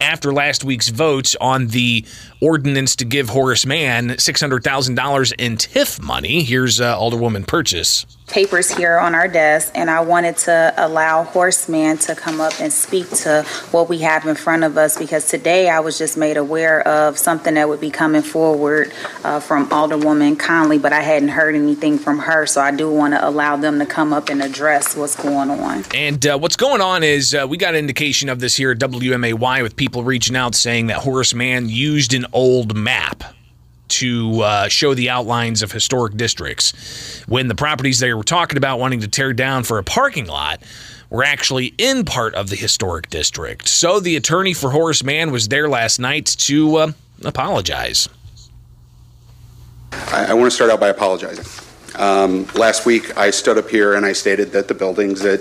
after 0.00 0.32
last 0.32 0.62
week's 0.62 0.90
vote 0.90 1.34
on 1.40 1.66
the 1.66 2.04
ordinance 2.40 2.94
to 2.96 3.04
give 3.04 3.30
Horace 3.30 3.66
Mann 3.66 4.10
$600,000 4.10 5.32
in 5.40 5.56
TIF 5.56 6.00
money. 6.00 6.44
Here's 6.44 6.80
uh, 6.80 6.96
Alderwoman 6.96 7.48
Purchase. 7.48 8.06
Papers 8.26 8.74
here 8.74 8.98
on 8.98 9.14
our 9.14 9.28
desk, 9.28 9.70
and 9.74 9.90
I 9.90 10.00
wanted 10.00 10.38
to 10.38 10.72
allow 10.78 11.24
Horace 11.24 11.68
Mann 11.68 11.98
to 11.98 12.14
come 12.14 12.40
up 12.40 12.54
and 12.58 12.72
speak 12.72 13.08
to 13.10 13.44
what 13.70 13.88
we 13.88 13.98
have 13.98 14.26
in 14.26 14.34
front 14.34 14.64
of 14.64 14.78
us, 14.78 14.98
because 14.98 15.28
today 15.28 15.68
I 15.68 15.80
was 15.80 15.98
just 15.98 16.16
made 16.16 16.38
aware 16.38 16.80
of 16.88 17.18
something 17.18 17.54
that 17.54 17.68
would 17.68 17.82
be 17.82 17.90
coming 17.90 18.22
forward 18.22 18.92
uh, 19.24 19.40
from 19.40 19.68
Alderwoman 19.68 20.38
Conley, 20.38 20.78
but 20.78 20.92
I 20.92 21.02
hadn't 21.02 21.28
heard 21.28 21.54
anything 21.54 21.98
from 21.98 22.18
her, 22.20 22.46
so 22.46 22.62
I 22.62 22.70
do 22.70 22.90
want 22.90 23.12
to 23.12 23.28
allow 23.28 23.56
them 23.56 23.78
to 23.78 23.86
come 23.86 24.14
up 24.14 24.30
and 24.30 24.42
address 24.42 24.96
what's 24.96 25.16
going 25.16 25.50
on. 25.50 25.84
And 25.94 26.26
uh, 26.26 26.38
what's 26.38 26.56
going 26.56 26.80
on 26.80 27.04
is 27.04 27.34
uh, 27.34 27.46
we 27.48 27.58
got 27.58 27.74
an 27.74 27.80
indication 27.80 28.30
of 28.30 28.40
this 28.40 28.56
here 28.56 28.72
at 28.72 28.78
WMAY 28.78 29.62
with 29.62 29.76
people 29.76 30.02
reaching 30.02 30.34
out 30.34 30.54
saying 30.54 30.86
that 30.86 30.96
Horace 30.96 31.34
Mann 31.34 31.68
used 31.68 32.14
an 32.14 32.24
old 32.32 32.74
map 32.74 33.22
to 33.88 34.40
uh, 34.40 34.68
show 34.68 34.94
the 34.94 35.10
outlines 35.10 35.62
of 35.62 35.72
historic 35.72 36.16
districts 36.16 37.22
when 37.28 37.48
the 37.48 37.54
properties 37.54 38.00
they 38.00 38.14
were 38.14 38.22
talking 38.22 38.56
about 38.56 38.78
wanting 38.78 39.00
to 39.00 39.08
tear 39.08 39.32
down 39.32 39.64
for 39.64 39.78
a 39.78 39.84
parking 39.84 40.26
lot 40.26 40.62
were 41.10 41.24
actually 41.24 41.74
in 41.78 42.04
part 42.04 42.34
of 42.34 42.50
the 42.50 42.56
historic 42.56 43.08
district. 43.10 43.68
So 43.68 44.00
the 44.00 44.16
attorney 44.16 44.54
for 44.54 44.70
Horace 44.70 45.04
Mann 45.04 45.30
was 45.30 45.48
there 45.48 45.68
last 45.68 45.98
night 45.98 46.26
to 46.26 46.76
uh, 46.76 46.92
apologize. 47.24 48.08
I, 49.92 50.26
I 50.30 50.34
want 50.34 50.46
to 50.46 50.50
start 50.50 50.70
out 50.70 50.80
by 50.80 50.88
apologizing. 50.88 51.44
Um, 51.96 52.46
last 52.54 52.86
week, 52.86 53.16
I 53.16 53.30
stood 53.30 53.58
up 53.58 53.68
here 53.68 53.94
and 53.94 54.04
I 54.04 54.12
stated 54.12 54.50
that 54.52 54.66
the 54.66 54.74
buildings 54.74 55.24
at 55.24 55.40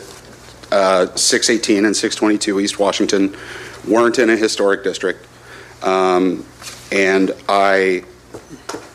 uh, 0.72 1.08
618 1.16 1.86
and 1.86 1.96
622 1.96 2.60
East 2.60 2.78
Washington 2.78 3.36
weren't 3.88 4.20
in 4.20 4.30
a 4.30 4.36
historic 4.36 4.84
district. 4.84 5.26
Um, 5.84 6.46
And 6.92 7.32
I, 7.50 8.04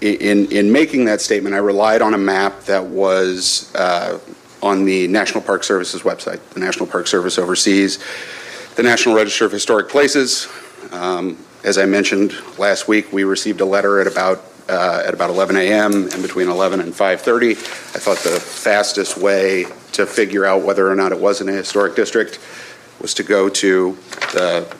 in, 0.01 0.51
in 0.53 0.70
making 0.70 1.07
that 1.07 1.20
statement, 1.20 1.55
I 1.55 1.59
relied 1.59 2.03
on 2.03 2.14
a 2.14 2.18
map 2.18 2.62
that 2.64 2.85
was 2.85 3.74
uh, 3.74 4.18
on 4.62 4.85
the 4.85 5.09
National 5.09 5.42
Park 5.42 5.64
Service's 5.64 6.03
website. 6.03 6.40
The 6.51 6.61
National 6.61 6.87
Park 6.87 7.07
Service 7.07 7.38
oversees 7.38 7.98
the 8.77 8.83
National 8.83 9.14
Register 9.14 9.44
of 9.44 9.53
Historic 9.53 9.88
Places. 9.88 10.48
Um, 10.92 11.37
as 11.64 11.79
I 11.79 11.87
mentioned 11.87 12.35
last 12.59 12.87
week, 12.87 13.12
we 13.12 13.24
received 13.24 13.61
a 13.61 13.64
letter 13.64 14.01
at 14.01 14.07
about 14.07 14.44
uh, 14.68 15.03
at 15.05 15.14
about 15.14 15.31
11 15.31 15.57
a.m. 15.57 15.92
and 15.94 16.22
between 16.22 16.48
11 16.48 16.81
and 16.81 16.92
5:30. 16.92 17.53
I 17.53 17.98
thought 17.98 18.18
the 18.18 18.38
fastest 18.38 19.16
way 19.16 19.64
to 19.92 20.07
figure 20.07 20.44
out 20.44 20.62
whether 20.62 20.90
or 20.90 20.94
not 20.94 21.11
it 21.11 21.18
was 21.18 21.40
in 21.40 21.48
a 21.48 21.53
historic 21.53 21.96
district 21.96 22.38
was 23.01 23.14
to 23.14 23.22
go 23.22 23.48
to 23.48 23.96
the 24.33 24.77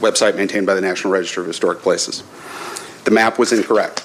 website 0.00 0.36
maintained 0.36 0.66
by 0.66 0.74
the 0.74 0.80
National 0.80 1.12
Register 1.12 1.42
of 1.42 1.46
Historic 1.46 1.80
Places. 1.80 2.24
The 3.04 3.10
map 3.10 3.38
was 3.38 3.52
incorrect, 3.52 4.04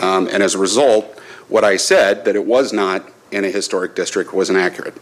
um, 0.00 0.28
and 0.28 0.42
as 0.42 0.54
a 0.54 0.58
result, 0.58 1.18
what 1.48 1.64
I 1.64 1.76
said 1.76 2.24
that 2.24 2.36
it 2.36 2.46
was 2.46 2.72
not 2.72 3.10
in 3.30 3.44
a 3.44 3.50
historic 3.50 3.94
district 3.94 4.32
was 4.32 4.50
inaccurate. 4.50 4.96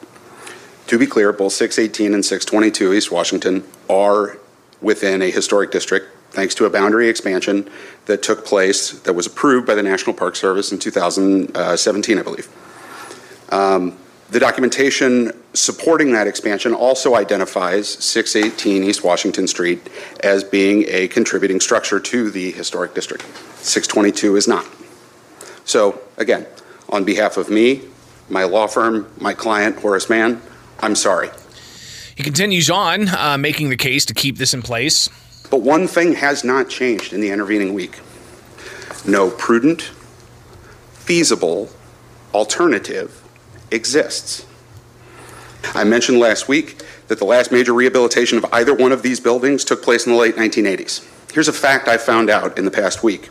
To 0.88 0.98
be 0.98 1.06
clear, 1.06 1.32
both 1.32 1.52
618 1.52 2.14
and 2.14 2.24
622 2.24 2.94
East 2.94 3.10
Washington 3.10 3.64
are 3.90 4.38
within 4.80 5.20
a 5.20 5.30
historic 5.30 5.70
district 5.70 6.08
thanks 6.30 6.54
to 6.54 6.64
a 6.66 6.70
boundary 6.70 7.08
expansion 7.08 7.68
that 8.06 8.22
took 8.22 8.44
place 8.44 8.90
that 9.00 9.12
was 9.12 9.26
approved 9.26 9.66
by 9.66 9.74
the 9.74 9.82
National 9.82 10.14
Park 10.14 10.36
Service 10.36 10.72
in 10.72 10.78
2017, 10.78 12.18
I 12.18 12.22
believe. 12.22 12.48
Um, 13.50 13.98
the 14.30 14.38
documentation 14.38 15.32
supporting 15.54 16.12
that 16.12 16.26
expansion 16.26 16.74
also 16.74 17.14
identifies 17.14 17.88
618 17.88 18.84
East 18.84 19.02
Washington 19.02 19.46
Street 19.46 19.80
as 20.20 20.44
being 20.44 20.84
a 20.88 21.08
contributing 21.08 21.60
structure 21.60 21.98
to 21.98 22.30
the 22.30 22.50
historic 22.52 22.94
district. 22.94 23.24
622 23.64 24.36
is 24.36 24.46
not. 24.46 24.66
So, 25.64 26.00
again, 26.18 26.46
on 26.90 27.04
behalf 27.04 27.36
of 27.36 27.48
me, 27.48 27.82
my 28.28 28.44
law 28.44 28.66
firm, 28.66 29.10
my 29.18 29.32
client, 29.32 29.78
Horace 29.78 30.10
Mann, 30.10 30.42
I'm 30.80 30.94
sorry. 30.94 31.30
He 32.14 32.22
continues 32.22 32.68
on, 32.68 33.08
uh, 33.08 33.38
making 33.38 33.70
the 33.70 33.76
case 33.76 34.04
to 34.06 34.14
keep 34.14 34.36
this 34.36 34.52
in 34.52 34.60
place. 34.60 35.08
But 35.50 35.62
one 35.62 35.86
thing 35.86 36.14
has 36.14 36.44
not 36.44 36.68
changed 36.68 37.12
in 37.12 37.20
the 37.20 37.30
intervening 37.30 37.72
week 37.72 37.98
no 39.06 39.30
prudent, 39.30 39.82
feasible 40.92 41.70
alternative 42.34 43.22
exists. 43.70 44.46
I 45.74 45.84
mentioned 45.84 46.18
last 46.18 46.48
week 46.48 46.82
that 47.08 47.18
the 47.18 47.24
last 47.24 47.50
major 47.52 47.72
rehabilitation 47.72 48.38
of 48.38 48.46
either 48.52 48.74
one 48.74 48.92
of 48.92 49.02
these 49.02 49.20
buildings 49.20 49.64
took 49.64 49.82
place 49.82 50.06
in 50.06 50.12
the 50.12 50.18
late 50.18 50.36
1980s. 50.36 51.06
Here's 51.32 51.48
a 51.48 51.52
fact 51.52 51.88
I 51.88 51.98
found 51.98 52.30
out 52.30 52.58
in 52.58 52.64
the 52.64 52.70
past 52.70 53.02
week. 53.02 53.30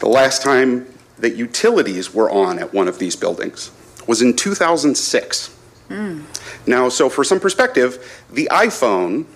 The 0.00 0.08
last 0.08 0.42
time 0.42 0.86
that 1.18 1.36
utilities 1.36 2.14
were 2.14 2.30
on 2.30 2.58
at 2.58 2.72
one 2.72 2.88
of 2.88 2.98
these 2.98 3.16
buildings 3.16 3.70
was 4.06 4.22
in 4.22 4.36
2006. 4.36 5.56
Mm. 5.88 6.22
Now, 6.66 6.88
so 6.88 7.08
for 7.08 7.24
some 7.24 7.40
perspective, 7.40 8.24
the 8.30 8.48
iPhone 8.52 9.26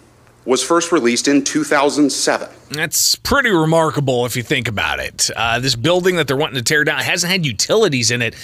was 0.45 0.63
first 0.63 0.93
released 0.93 1.29
in 1.29 1.45
2007. 1.45 2.49
That's 2.71 3.15
pretty 3.17 3.51
remarkable 3.51 4.27
if 4.27 4.37
you 4.37 4.43
think 4.43 4.69
about 4.69 4.99
it. 4.99 5.31
Uh, 5.35 5.61
this 5.61 5.77
building 5.77 6.17
that 6.17 6.27
they're 6.27 6.37
wanting 6.37 6.57
to 6.57 6.63
tear 6.63 6.85
down 6.85 7.01
hasn't 7.01 7.31
had 7.31 7.47
utilities 7.47 8.11
in 8.11 8.23
it 8.23 8.35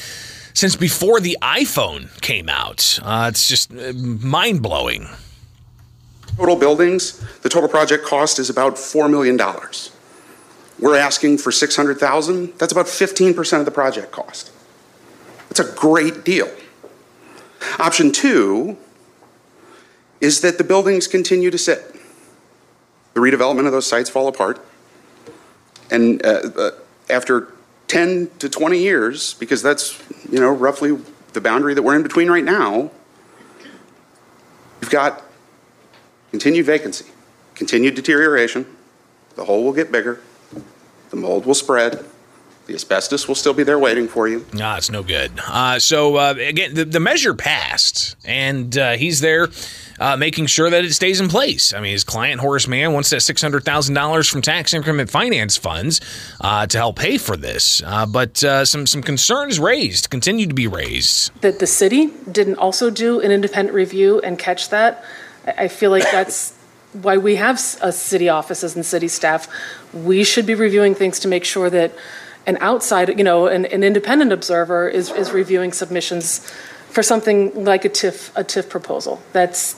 since 0.54 0.76
before 0.76 1.20
the 1.20 1.37
iPhone 1.42 2.20
came 2.20 2.48
out. 2.48 2.98
Uh, 3.02 3.26
it's 3.30 3.48
just 3.48 3.72
uh, 3.72 3.92
mind 3.92 4.62
blowing. 4.62 5.08
Total 6.37 6.56
buildings, 6.56 7.18
the 7.42 7.48
total 7.48 7.68
project 7.68 8.04
cost 8.04 8.38
is 8.38 8.48
about 8.48 8.74
$4 8.74 9.11
million. 9.11 9.38
We're 10.78 10.96
asking 10.96 11.38
for 11.38 11.50
600,000. 11.50 12.54
That's 12.58 12.72
about 12.72 12.87
15% 12.87 13.58
of 13.58 13.64
the 13.64 13.70
project 13.70 14.12
cost. 14.12 14.52
That's 15.48 15.61
a 15.61 15.74
great 15.74 16.24
deal. 16.24 16.48
Option 17.78 18.12
two 18.12 18.76
is 20.20 20.40
that 20.42 20.58
the 20.58 20.64
buildings 20.64 21.06
continue 21.06 21.50
to 21.50 21.58
sit. 21.58 21.94
The 23.14 23.20
redevelopment 23.20 23.66
of 23.66 23.72
those 23.72 23.87
sites 23.87 24.11
fall 24.11 24.28
apart. 24.28 24.64
And 25.90 26.24
uh, 26.24 26.50
uh, 26.56 26.70
after 27.11 27.52
10 27.88 28.31
to 28.38 28.48
20 28.48 28.79
years, 28.79 29.35
because 29.35 29.62
that's, 29.62 30.01
you 30.31 30.38
know, 30.38 30.51
roughly 30.51 30.96
the 31.33 31.40
boundary 31.40 31.74
that 31.74 31.83
we're 31.83 31.96
in 31.96 32.03
between 32.03 32.31
right 32.31 32.44
now, 32.44 32.90
you've 34.81 34.90
got 34.90 35.22
continued 36.31 36.66
vacancy, 36.66 37.07
continued 37.55 37.94
deterioration. 37.94 38.66
The 39.37 39.44
hole 39.44 39.64
will 39.64 39.72
get 39.72 39.90
bigger, 39.90 40.20
the 41.11 41.16
mold 41.16 41.46
will 41.46 41.55
spread, 41.55 42.05
the 42.66 42.74
asbestos 42.74 43.27
will 43.27 43.35
still 43.35 43.55
be 43.55 43.62
there 43.62 43.79
waiting 43.79 44.09
for 44.09 44.29
you. 44.29 44.44
Ah, 44.61 44.77
it's 44.77 44.90
no 44.90 45.03
good. 45.03 45.33
Uh, 45.46 45.79
so 45.79 46.16
uh, 46.16 46.35
again, 46.38 46.74
the, 46.74 46.85
the, 46.85 47.01
measure 47.01 47.33
passed, 47.33 48.16
and 48.27 48.77
uh, 48.77 48.92
he's 48.92 49.20
there 49.20 49.48
uh, 50.00 50.16
making 50.16 50.46
sure 50.46 50.70
that 50.70 50.84
it 50.84 50.92
stays 50.92 51.20
in 51.20 51.28
place. 51.28 51.72
I 51.72 51.80
mean, 51.80 51.92
his 51.92 52.04
client 52.04 52.40
Horace 52.40 52.66
Mann 52.68 52.92
wants 52.92 53.11
that 53.11 53.20
six 53.20 53.42
hundred 53.42 53.64
thousand 53.64 53.94
dollars 53.94 54.28
from 54.28 54.42
tax 54.42 54.74
increment 54.74 55.11
finance 55.11 55.56
funds 55.56 56.00
uh, 56.40 56.66
to 56.66 56.78
help 56.78 56.98
pay 56.98 57.18
for 57.18 57.37
this, 57.37 57.82
uh, 57.84 58.06
but 58.06 58.38
some 58.38 58.87
some 58.87 59.02
concerns 59.02 59.58
raised, 59.58 60.11
continue 60.11 60.46
to 60.46 60.54
be 60.54 60.66
raised. 60.66 61.32
That 61.40 61.58
the 61.58 61.66
city 61.66 62.11
didn't 62.30 62.56
also 62.56 62.90
do 62.90 63.20
an 63.20 63.30
independent 63.30 63.74
review 63.74 64.20
and 64.20 64.38
catch 64.38 64.70
that. 64.70 65.04
I 65.46 65.68
feel 65.68 65.90
like 65.90 66.04
that's 66.11 66.54
why 66.92 67.16
we 67.16 67.37
have 67.37 67.58
city 67.61 68.28
offices 68.28 68.74
and 68.74 68.84
city 68.84 69.08
staff. 69.08 69.48
We 69.92 70.24
should 70.24 70.46
be 70.46 70.54
reviewing 70.54 70.94
things 70.94 71.20
to 71.20 71.28
make 71.28 71.44
sure 71.44 71.70
that 71.70 71.92
an 72.46 72.56
outside, 72.61 73.16
you 73.18 73.24
know, 73.24 73.46
an, 73.46 73.66
an 73.66 73.84
independent 73.84 74.32
observer 74.32 74.88
is, 74.88 75.11
is 75.11 75.32
reviewing 75.32 75.72
submissions 75.72 76.38
for 76.88 77.02
something 77.02 77.64
like 77.64 77.84
a 77.84 77.90
TIF, 77.90 78.30
a 78.34 78.42
TIF 78.42 78.70
proposal. 78.70 79.20
That's, 79.32 79.74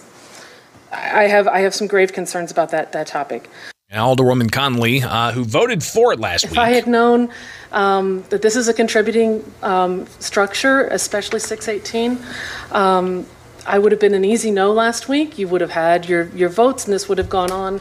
I 0.92 1.24
have, 1.24 1.46
I 1.46 1.60
have 1.60 1.74
some 1.74 1.86
grave 1.86 2.12
concerns 2.12 2.50
about 2.50 2.70
that, 2.70 2.92
that 2.92 3.06
topic. 3.06 3.48
Alderwoman 3.92 4.52
Conley, 4.52 5.02
uh, 5.02 5.32
who 5.32 5.44
voted 5.44 5.82
for 5.82 6.12
it 6.12 6.20
last 6.20 6.44
if 6.44 6.50
week. 6.50 6.58
If 6.58 6.62
I 6.62 6.70
had 6.70 6.86
known 6.86 7.30
um, 7.72 8.22
that 8.30 8.40
this 8.42 8.54
is 8.54 8.68
a 8.68 8.74
contributing 8.74 9.52
um, 9.62 10.06
structure, 10.20 10.86
especially 10.88 11.40
618, 11.40 12.24
um, 12.70 13.26
I 13.66 13.78
would 13.78 13.92
have 13.92 14.00
been 14.00 14.14
an 14.14 14.24
easy 14.24 14.50
no 14.50 14.72
last 14.72 15.08
week. 15.08 15.38
You 15.38 15.48
would 15.48 15.60
have 15.60 15.72
had 15.72 16.08
your, 16.08 16.28
your 16.28 16.48
votes, 16.48 16.84
and 16.84 16.94
this 16.94 17.08
would 17.08 17.18
have 17.18 17.28
gone 17.28 17.50
on, 17.50 17.80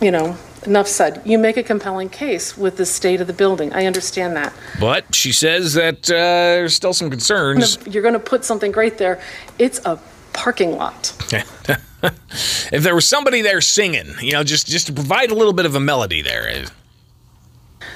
you 0.00 0.10
know, 0.10 0.36
enough 0.66 0.86
said. 0.86 1.22
You 1.24 1.38
make 1.38 1.56
a 1.56 1.62
compelling 1.62 2.08
case 2.08 2.56
with 2.56 2.76
the 2.76 2.86
state 2.86 3.20
of 3.20 3.26
the 3.26 3.32
building. 3.32 3.72
I 3.72 3.86
understand 3.86 4.36
that. 4.36 4.52
But 4.78 5.14
she 5.14 5.32
says 5.32 5.74
that 5.74 6.10
uh, 6.10 6.14
there's 6.14 6.74
still 6.74 6.92
some 6.92 7.10
concerns. 7.10 7.78
You're 7.86 8.02
going 8.02 8.14
to 8.14 8.20
put 8.20 8.44
something 8.44 8.70
great 8.70 8.98
there. 8.98 9.20
It's 9.58 9.80
a 9.84 9.98
parking 10.32 10.76
lot. 10.76 11.12
if 12.02 12.82
there 12.82 12.94
was 12.94 13.06
somebody 13.06 13.42
there 13.42 13.60
singing, 13.60 14.12
you 14.20 14.32
know, 14.32 14.42
just 14.44 14.66
just 14.66 14.86
to 14.88 14.92
provide 14.92 15.30
a 15.30 15.34
little 15.34 15.52
bit 15.52 15.66
of 15.66 15.74
a 15.74 15.80
melody 15.80 16.22
there. 16.22 16.48
Eh. 16.48 16.66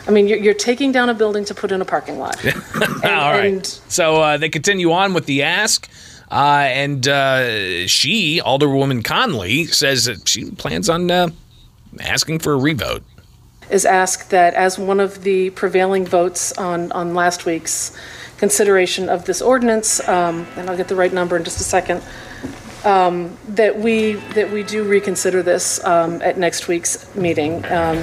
I 0.06 0.10
mean, 0.10 0.28
you're, 0.28 0.38
you're 0.38 0.54
taking 0.54 0.92
down 0.92 1.08
a 1.08 1.14
building 1.14 1.44
to 1.46 1.54
put 1.54 1.72
in 1.72 1.80
a 1.80 1.84
parking 1.84 2.18
lot. 2.18 2.42
and, 2.44 2.54
All 3.04 3.32
right. 3.32 3.54
And, 3.54 3.66
so 3.66 4.22
uh, 4.22 4.36
they 4.36 4.48
continue 4.48 4.92
on 4.92 5.14
with 5.14 5.26
the 5.26 5.42
ask. 5.42 5.88
Uh, 6.30 6.66
and 6.68 7.06
uh, 7.06 7.86
she, 7.86 8.40
Alderwoman 8.40 9.04
Conley, 9.04 9.64
says 9.66 10.06
that 10.06 10.28
she 10.28 10.50
plans 10.52 10.88
on 10.88 11.10
uh, 11.10 11.28
asking 12.00 12.40
for 12.40 12.52
a 12.52 12.56
revote. 12.56 13.02
Is 13.70 13.84
asked 13.84 14.30
that 14.30 14.54
as 14.54 14.78
one 14.78 15.00
of 15.00 15.22
the 15.22 15.50
prevailing 15.50 16.04
votes 16.06 16.52
on, 16.52 16.92
on 16.92 17.14
last 17.14 17.46
week's 17.46 17.96
consideration 18.38 19.08
of 19.08 19.24
this 19.24 19.40
ordinance, 19.40 20.06
um, 20.08 20.46
and 20.56 20.68
I'll 20.68 20.76
get 20.76 20.88
the 20.88 20.96
right 20.96 21.12
number 21.12 21.36
in 21.36 21.44
just 21.44 21.60
a 21.60 21.64
second, 21.64 22.02
um, 22.84 23.36
that 23.48 23.78
we 23.78 24.14
that 24.34 24.50
we 24.50 24.62
do 24.62 24.84
reconsider 24.84 25.42
this 25.42 25.82
um, 25.84 26.22
at 26.22 26.38
next 26.38 26.68
week's 26.68 27.14
meeting. 27.14 27.64
Um, 27.66 28.02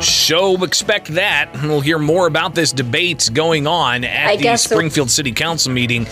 so 0.00 0.62
expect 0.62 1.08
that. 1.14 1.50
We'll 1.62 1.80
hear 1.80 1.98
more 1.98 2.26
about 2.26 2.54
this 2.54 2.72
debate 2.72 3.30
going 3.32 3.66
on 3.66 4.04
at 4.04 4.26
I 4.26 4.36
the 4.36 4.56
Springfield 4.56 5.10
so. 5.10 5.16
City 5.16 5.32
Council 5.32 5.72
meeting 5.72 6.06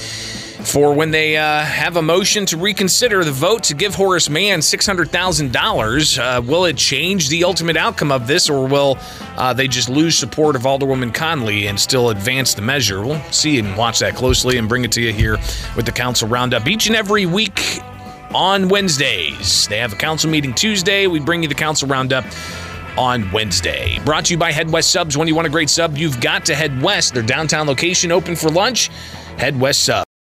for 0.64 0.94
when 0.94 1.10
they 1.10 1.36
uh, 1.36 1.60
have 1.62 1.96
a 1.96 2.02
motion 2.02 2.46
to 2.46 2.56
reconsider 2.56 3.24
the 3.24 3.32
vote 3.32 3.64
to 3.64 3.74
give 3.74 3.94
Horace 3.94 4.28
Mann 4.28 4.60
$600,000. 4.60 6.18
Uh, 6.18 6.42
will 6.42 6.64
it 6.64 6.76
change 6.76 7.28
the 7.28 7.44
ultimate 7.44 7.76
outcome 7.76 8.12
of 8.12 8.26
this, 8.26 8.48
or 8.48 8.66
will 8.66 8.98
uh, 9.36 9.52
they 9.52 9.68
just 9.68 9.88
lose 9.88 10.16
support 10.16 10.56
of 10.56 10.62
Alderwoman 10.62 11.12
Conley 11.12 11.66
and 11.66 11.78
still 11.78 12.10
advance 12.10 12.54
the 12.54 12.62
measure? 12.62 13.04
We'll 13.04 13.22
see 13.30 13.58
and 13.58 13.76
watch 13.76 13.98
that 14.00 14.14
closely 14.14 14.58
and 14.58 14.68
bring 14.68 14.84
it 14.84 14.92
to 14.92 15.02
you 15.02 15.12
here 15.12 15.38
with 15.76 15.86
the 15.86 15.92
Council 15.92 16.28
Roundup 16.28 16.66
each 16.66 16.86
and 16.86 16.96
every 16.96 17.26
week 17.26 17.80
on 18.34 18.68
Wednesdays. 18.68 19.68
They 19.68 19.78
have 19.78 19.92
a 19.92 19.96
council 19.96 20.30
meeting 20.30 20.54
Tuesday. 20.54 21.06
We 21.06 21.20
bring 21.20 21.42
you 21.42 21.48
the 21.48 21.54
Council 21.54 21.88
Roundup 21.88 22.24
on 22.96 23.30
Wednesday. 23.32 23.98
Brought 24.04 24.26
to 24.26 24.34
you 24.34 24.38
by 24.38 24.52
Head 24.52 24.70
West 24.70 24.90
Subs. 24.90 25.16
When 25.16 25.28
you 25.28 25.34
want 25.34 25.46
a 25.46 25.50
great 25.50 25.70
sub, 25.70 25.96
you've 25.96 26.20
got 26.20 26.44
to 26.46 26.54
head 26.54 26.82
west. 26.82 27.14
Their 27.14 27.22
downtown 27.22 27.66
location 27.66 28.12
open 28.12 28.36
for 28.36 28.50
lunch. 28.50 28.88
Head 29.38 29.58
West 29.58 29.84
Sub. 29.84 30.04